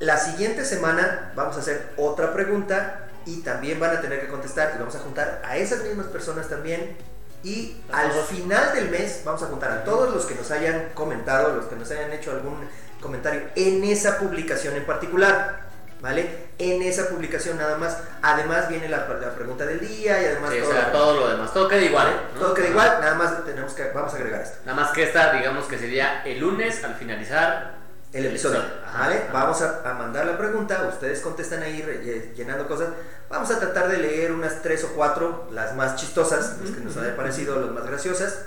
[0.00, 4.72] La siguiente semana vamos a hacer otra pregunta y también van a tener que contestar
[4.74, 6.96] y vamos a juntar a esas mismas personas también
[7.44, 11.54] y al final del mes vamos a juntar a todos los que nos hayan comentado,
[11.54, 12.56] los que nos hayan hecho algún
[13.00, 15.71] comentario en esa publicación en particular,
[16.02, 16.48] ¿vale?
[16.58, 17.96] En esa publicación nada más.
[18.20, 21.28] Además viene la, la pregunta del día y además Sí, o todo, sea, todo lo
[21.30, 21.54] demás.
[21.54, 22.08] Todo queda igual.
[22.34, 22.40] ¿no?
[22.40, 24.58] Todo queda igual, nada más tenemos que vamos a agregar esto.
[24.66, 27.80] Nada más que esta, digamos que sería el lunes al finalizar
[28.12, 29.14] el episodio, ¿vale?
[29.22, 29.32] ajá.
[29.32, 32.88] Vamos a, a mandar la pregunta, ustedes contestan ahí re- llenando cosas.
[33.30, 36.94] Vamos a tratar de leer unas tres o cuatro, las más chistosas, las que nos
[36.98, 38.40] haya parecido, las más graciosas.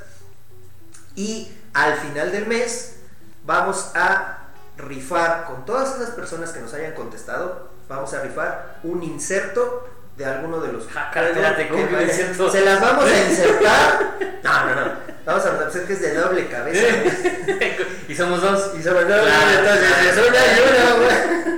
[1.15, 2.97] Y al final del mes
[3.43, 4.44] vamos a
[4.77, 10.25] rifar con todas esas personas que nos hayan contestado, vamos a rifar un inserto de
[10.25, 12.49] alguno de los espérate, ¿cómo que que un vaya- inserto?
[12.51, 14.17] Se las vamos a insertar.
[14.43, 14.91] No, no, no.
[15.25, 16.85] Vamos a hacer que es de doble cabeza.
[18.07, 18.71] y somos dos.
[18.79, 21.55] Y todo, Claro, entonces, una y una, güey.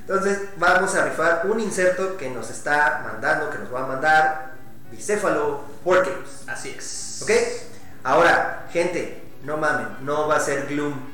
[0.00, 4.52] Entonces, vamos a rifar un inserto que nos está mandando, que nos va a mandar
[4.90, 6.44] Bicéfalo Games.
[6.46, 7.20] Así es.
[7.22, 7.30] ¿Ok?
[8.02, 11.13] Ahora, gente, no mamen, no va a ser Gloom.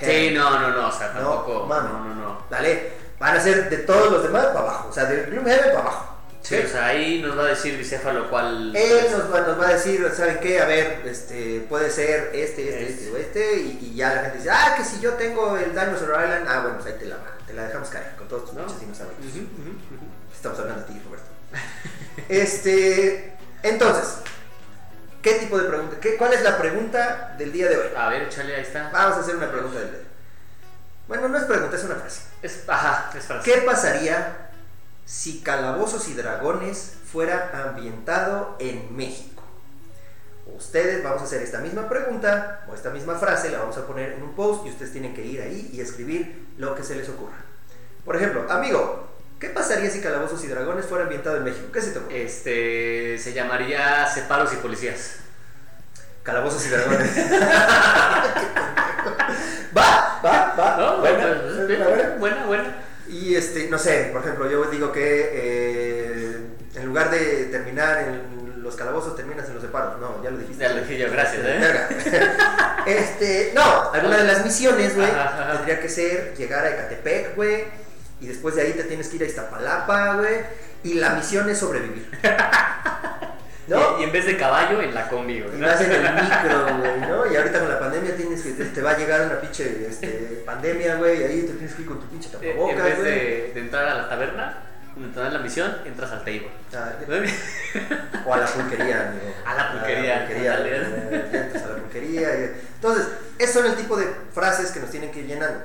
[0.00, 1.66] Sí, no, no, no, o sea, No, tampoco.
[1.66, 1.88] mami.
[1.88, 2.46] No, no, no.
[2.50, 4.88] Dale, van a ser de todos los demás para abajo.
[4.88, 6.08] O sea, del Gloom Heaven para abajo.
[6.42, 8.74] Sí, o sea, ahí nos va a decir bicéfalo cuál.
[8.74, 10.60] Él nos va, nos va a decir, ¿saben qué?
[10.60, 12.92] A ver, este, puede ser este, este, Este.
[13.04, 15.70] este o este, y, y ya la gente dice, ah, que si yo tengo el
[15.70, 17.16] Dinosaur Island, ah, bueno, pues ahí te la,
[17.46, 18.62] te la dejamos caer con todos tus ¿No?
[18.64, 19.18] dinosaurios.
[19.20, 19.76] Ujú.
[20.34, 21.26] Estamos hablando de ti, Roberto.
[22.28, 24.14] este, entonces,
[25.22, 25.96] ¿qué tipo de pregunta?
[26.00, 27.88] ¿Qué, ¿Cuál es la pregunta del día de hoy?
[27.96, 28.90] A ver, échale, ahí está.
[28.92, 30.00] Vamos a hacer una pregunta del día.
[31.08, 32.22] Bueno, no es pregunta, es una frase.
[32.42, 33.50] Es, ajá, es frase.
[33.50, 34.50] ¿Qué pasaría
[35.04, 39.42] si Calabozos y Dragones fuera ambientado en México?
[40.46, 44.12] Ustedes vamos a hacer esta misma pregunta o esta misma frase, la vamos a poner
[44.12, 47.08] en un post y ustedes tienen que ir ahí y escribir lo que se les
[47.08, 47.36] ocurra.
[48.04, 49.11] Por ejemplo, amigo,
[49.42, 51.66] ¿qué pasaría si Calabozos y Dragones fuera ambientado en México?
[51.72, 52.22] ¿Qué se te ocurre?
[52.22, 53.18] Este.
[53.18, 55.16] Se llamaría Separos y Policías.
[56.22, 57.10] Calabozos y Dragones.
[59.76, 60.76] va, va, va.
[60.78, 60.98] ¿No?
[60.98, 61.26] Buena,
[61.66, 62.14] buena, buena.
[62.20, 62.76] buena, buena.
[63.08, 66.36] Y este, no sé, por ejemplo, yo digo que eh,
[66.76, 70.00] en lugar de terminar en los calabozos, terminas en los separos.
[70.00, 70.62] No, ya lo dijiste.
[70.62, 72.30] Ya lo dije yo, gracias, ¿eh?
[72.86, 75.08] Este, no, alguna de las misiones, güey,
[75.56, 77.64] tendría que ser llegar a Ecatepec, güey,
[78.22, 80.36] y después de ahí te tienes que ir a Iztapalapa, güey,
[80.84, 82.08] y la misión es sobrevivir.
[83.68, 83.98] ¿No?
[83.98, 85.54] Y, y en vez de caballo, en la combi, güey.
[85.54, 85.66] Y ¿no?
[85.68, 87.32] vas en el micro, güey, ¿no?
[87.32, 90.96] Y ahorita con la pandemia tienes que, te, va a llegar una pinche este, pandemia,
[90.96, 93.10] güey, y ahí te tienes que ir con tu pinche Eh, en tapabocas, vez güey.
[93.12, 94.58] de, de entrar a la taberna,
[94.96, 96.50] entrar en la misión, entras al table.
[96.74, 97.16] Ah, ¿No?
[98.26, 99.34] O a la pulquería, amigo.
[99.46, 100.58] A la pulquería, A la pulquería.
[100.66, 102.34] eh, entras a la pulquería.
[102.40, 103.06] y- Entonces,
[103.38, 105.60] esos son el tipo de frases que nos tienen que ir llenando.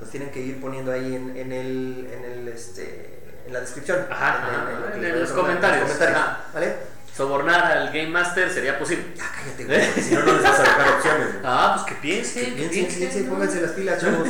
[0.00, 4.06] Nos tienen que ir poniendo ahí en, en el, en el, este, en la descripción.
[4.10, 4.48] Ajá,
[4.94, 6.40] en, los comentarios, comentarios, ajá.
[6.52, 6.98] ¿vale?
[7.16, 9.06] sobornar al Game Master sería posible.
[9.16, 11.26] Ya cállate, güey, si no, no les vas a dejar opciones.
[11.32, 11.40] güey.
[11.44, 12.98] Ah, pues que piensen, Que que piensen, piensen.
[12.98, 14.28] piensen, pónganse las pilas, chavos.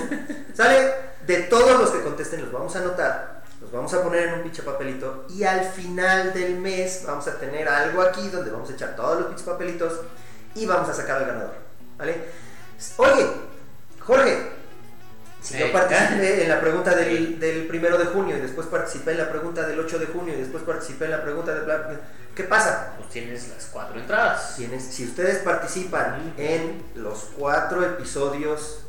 [0.54, 0.94] Sale,
[1.26, 4.42] de todos los que contesten, los vamos a anotar, los vamos a poner en un
[4.42, 8.72] pinche papelito y al final del mes vamos a tener algo aquí donde vamos a
[8.72, 10.00] echar todos los pinches papelitos
[10.54, 11.54] y vamos a sacar al ganador.
[11.98, 12.24] ¿Vale?
[12.96, 13.26] Oye,
[14.00, 14.52] Jorge,
[15.48, 19.12] si Ey, yo participé en la pregunta del, del primero de junio y después participé
[19.12, 21.98] en la pregunta del 8 de junio y después participé en la pregunta de
[22.34, 22.92] ¿qué pasa?
[22.98, 24.56] Pues tienes las cuatro entradas.
[24.56, 28.80] Tienes- si ustedes participan en los cuatro episodios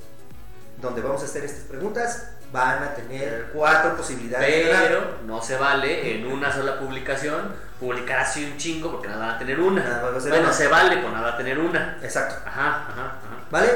[0.82, 4.68] donde vamos a hacer estas preguntas, van a tener cuatro posibilidades.
[4.82, 9.36] Pero no se vale en una sola publicación publicar así un chingo porque nada va
[9.36, 9.82] a tener una.
[9.82, 10.53] Nada a bueno, una.
[10.53, 11.97] se vale, pero nada va a tener una.
[12.03, 12.36] Exacto.
[12.45, 13.47] Ajá, ajá, ajá.
[13.49, 13.70] ¿Vale?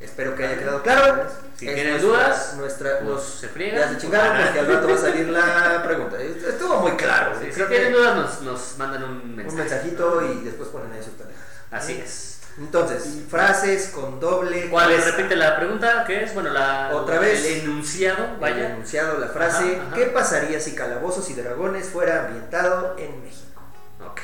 [0.00, 1.26] Espero que haya quedado claro.
[1.60, 3.80] Si Es tienen nuestra- dudas, nuestra, pues, nos- se friegan.
[3.80, 6.16] Ya se chingaron porque al rato va a salir la pregunta.
[6.18, 7.32] Estuvo muy claro.
[7.38, 11.02] Sí, si Creo tienen dudas, nos, nos mandan un un mensajito y después ponen ahí
[11.02, 11.38] sus tareas.
[11.70, 12.40] Así es.
[12.58, 14.68] Entonces, frases con doble.
[14.70, 15.04] ¿Cuál es?
[15.04, 16.34] Repite la pregunta, ¿qué es?
[16.34, 17.44] Bueno, la, Otra vez.
[17.44, 18.70] El enunciado, El vaya.
[18.70, 19.76] enunciado, la frase.
[19.76, 19.94] Ajá, ajá.
[19.96, 23.60] ¿Qué pasaría si Calabozos y Dragones fuera ambientado en México?
[24.04, 24.20] Ok.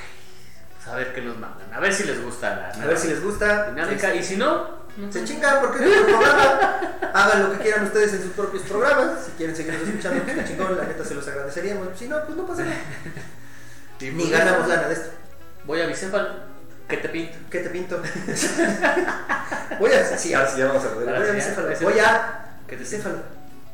[0.76, 1.72] Pues a ver qué nos mandan.
[1.72, 3.66] A ver si les gusta la A ver si les gusta.
[3.70, 4.14] dinámica.
[4.14, 6.80] Y si no, no Se chingan porque es nuestro programa.
[7.14, 9.24] Hagan lo que quieran ustedes en sus propios programas.
[9.26, 11.88] Si quieren seguirnos escuchando, pues chingón, la neta se los agradeceríamos.
[11.98, 12.76] Si no, pues no pasa nada.
[14.00, 15.08] Y Ni pues, ganamos lana de esto.
[15.64, 16.28] Voy a Bicéfalo.
[16.88, 17.36] ¿Qué te pinto?
[17.50, 18.00] ¿Qué te pinto?
[19.80, 20.18] Voy a.
[20.18, 21.18] Sí, ahora sí ya vamos a poder.
[21.18, 21.50] Voy a sí.
[21.72, 22.58] Ese- Voy a.
[22.68, 22.84] ¿Qué te.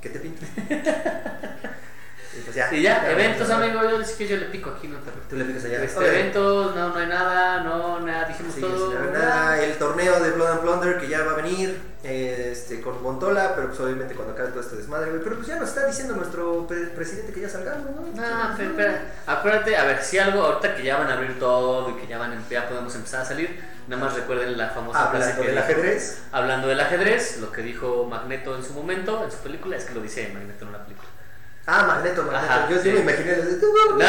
[0.01, 0.47] ¿Qué te pinto?
[2.35, 2.73] Y pues ya.
[2.75, 3.91] Y ya, eventos, vamos a- amigo.
[3.91, 5.83] Yo decía que yo le pico aquí, no te Tú le picas allá.
[5.85, 8.97] Este, eventos, no, no hay nada, no, nada, dijimos Sí, todo.
[8.97, 12.81] haber nada, el torneo de Blood and Plunder que ya va a venir eh, este,
[12.81, 15.23] con Montola, pero pues obviamente cuando acabe todo este desmadre, güey.
[15.23, 18.01] Pero pues ya nos está diciendo nuestro pre- presidente que ya salgamos, ¿no?
[18.01, 21.91] No, pero espera, acuérdate, a ver, si algo, ahorita que ya van a abrir todo
[21.91, 25.17] y que ya, van, ya podemos empezar a salir, nada más recuerden la famosa frase
[25.33, 26.23] Hablando que del ajedrez.
[26.33, 29.95] Hablando del ajedrez, lo que dijo Magneto en su momento, en su película, es que
[29.95, 31.09] lo dice Magneto en una película.
[31.67, 32.53] Ah, Magneto, Magneto.
[32.53, 32.91] Ajá, yo, sí.
[32.91, 33.37] me imaginé.
[33.37, 34.07] No,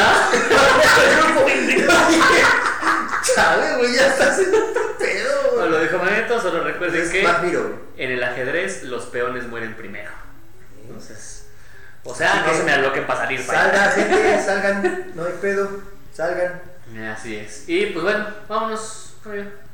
[3.22, 5.70] Chale, güey, ya está haciendo otro pedo, no güey.
[5.70, 7.24] lo dijo Magneto, solo recuerden Es que
[7.96, 10.10] en el ajedrez los peones mueren primero.
[10.82, 11.46] Entonces,
[12.02, 13.42] o sea, Así no se me aloquen para salir.
[13.42, 15.12] Salgan, gente, salgan.
[15.14, 15.68] No hay pedo.
[16.12, 16.60] Salgan.
[17.12, 17.68] Así es.
[17.68, 19.14] Y pues bueno, vámonos.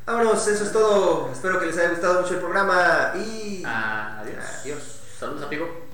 [0.07, 1.31] Vámonos, eso es todo.
[1.33, 3.65] Espero que les haya gustado mucho el programa y.
[3.67, 4.45] Adiós.
[4.61, 5.01] Adiós.
[5.19, 5.90] Saludos, amigo.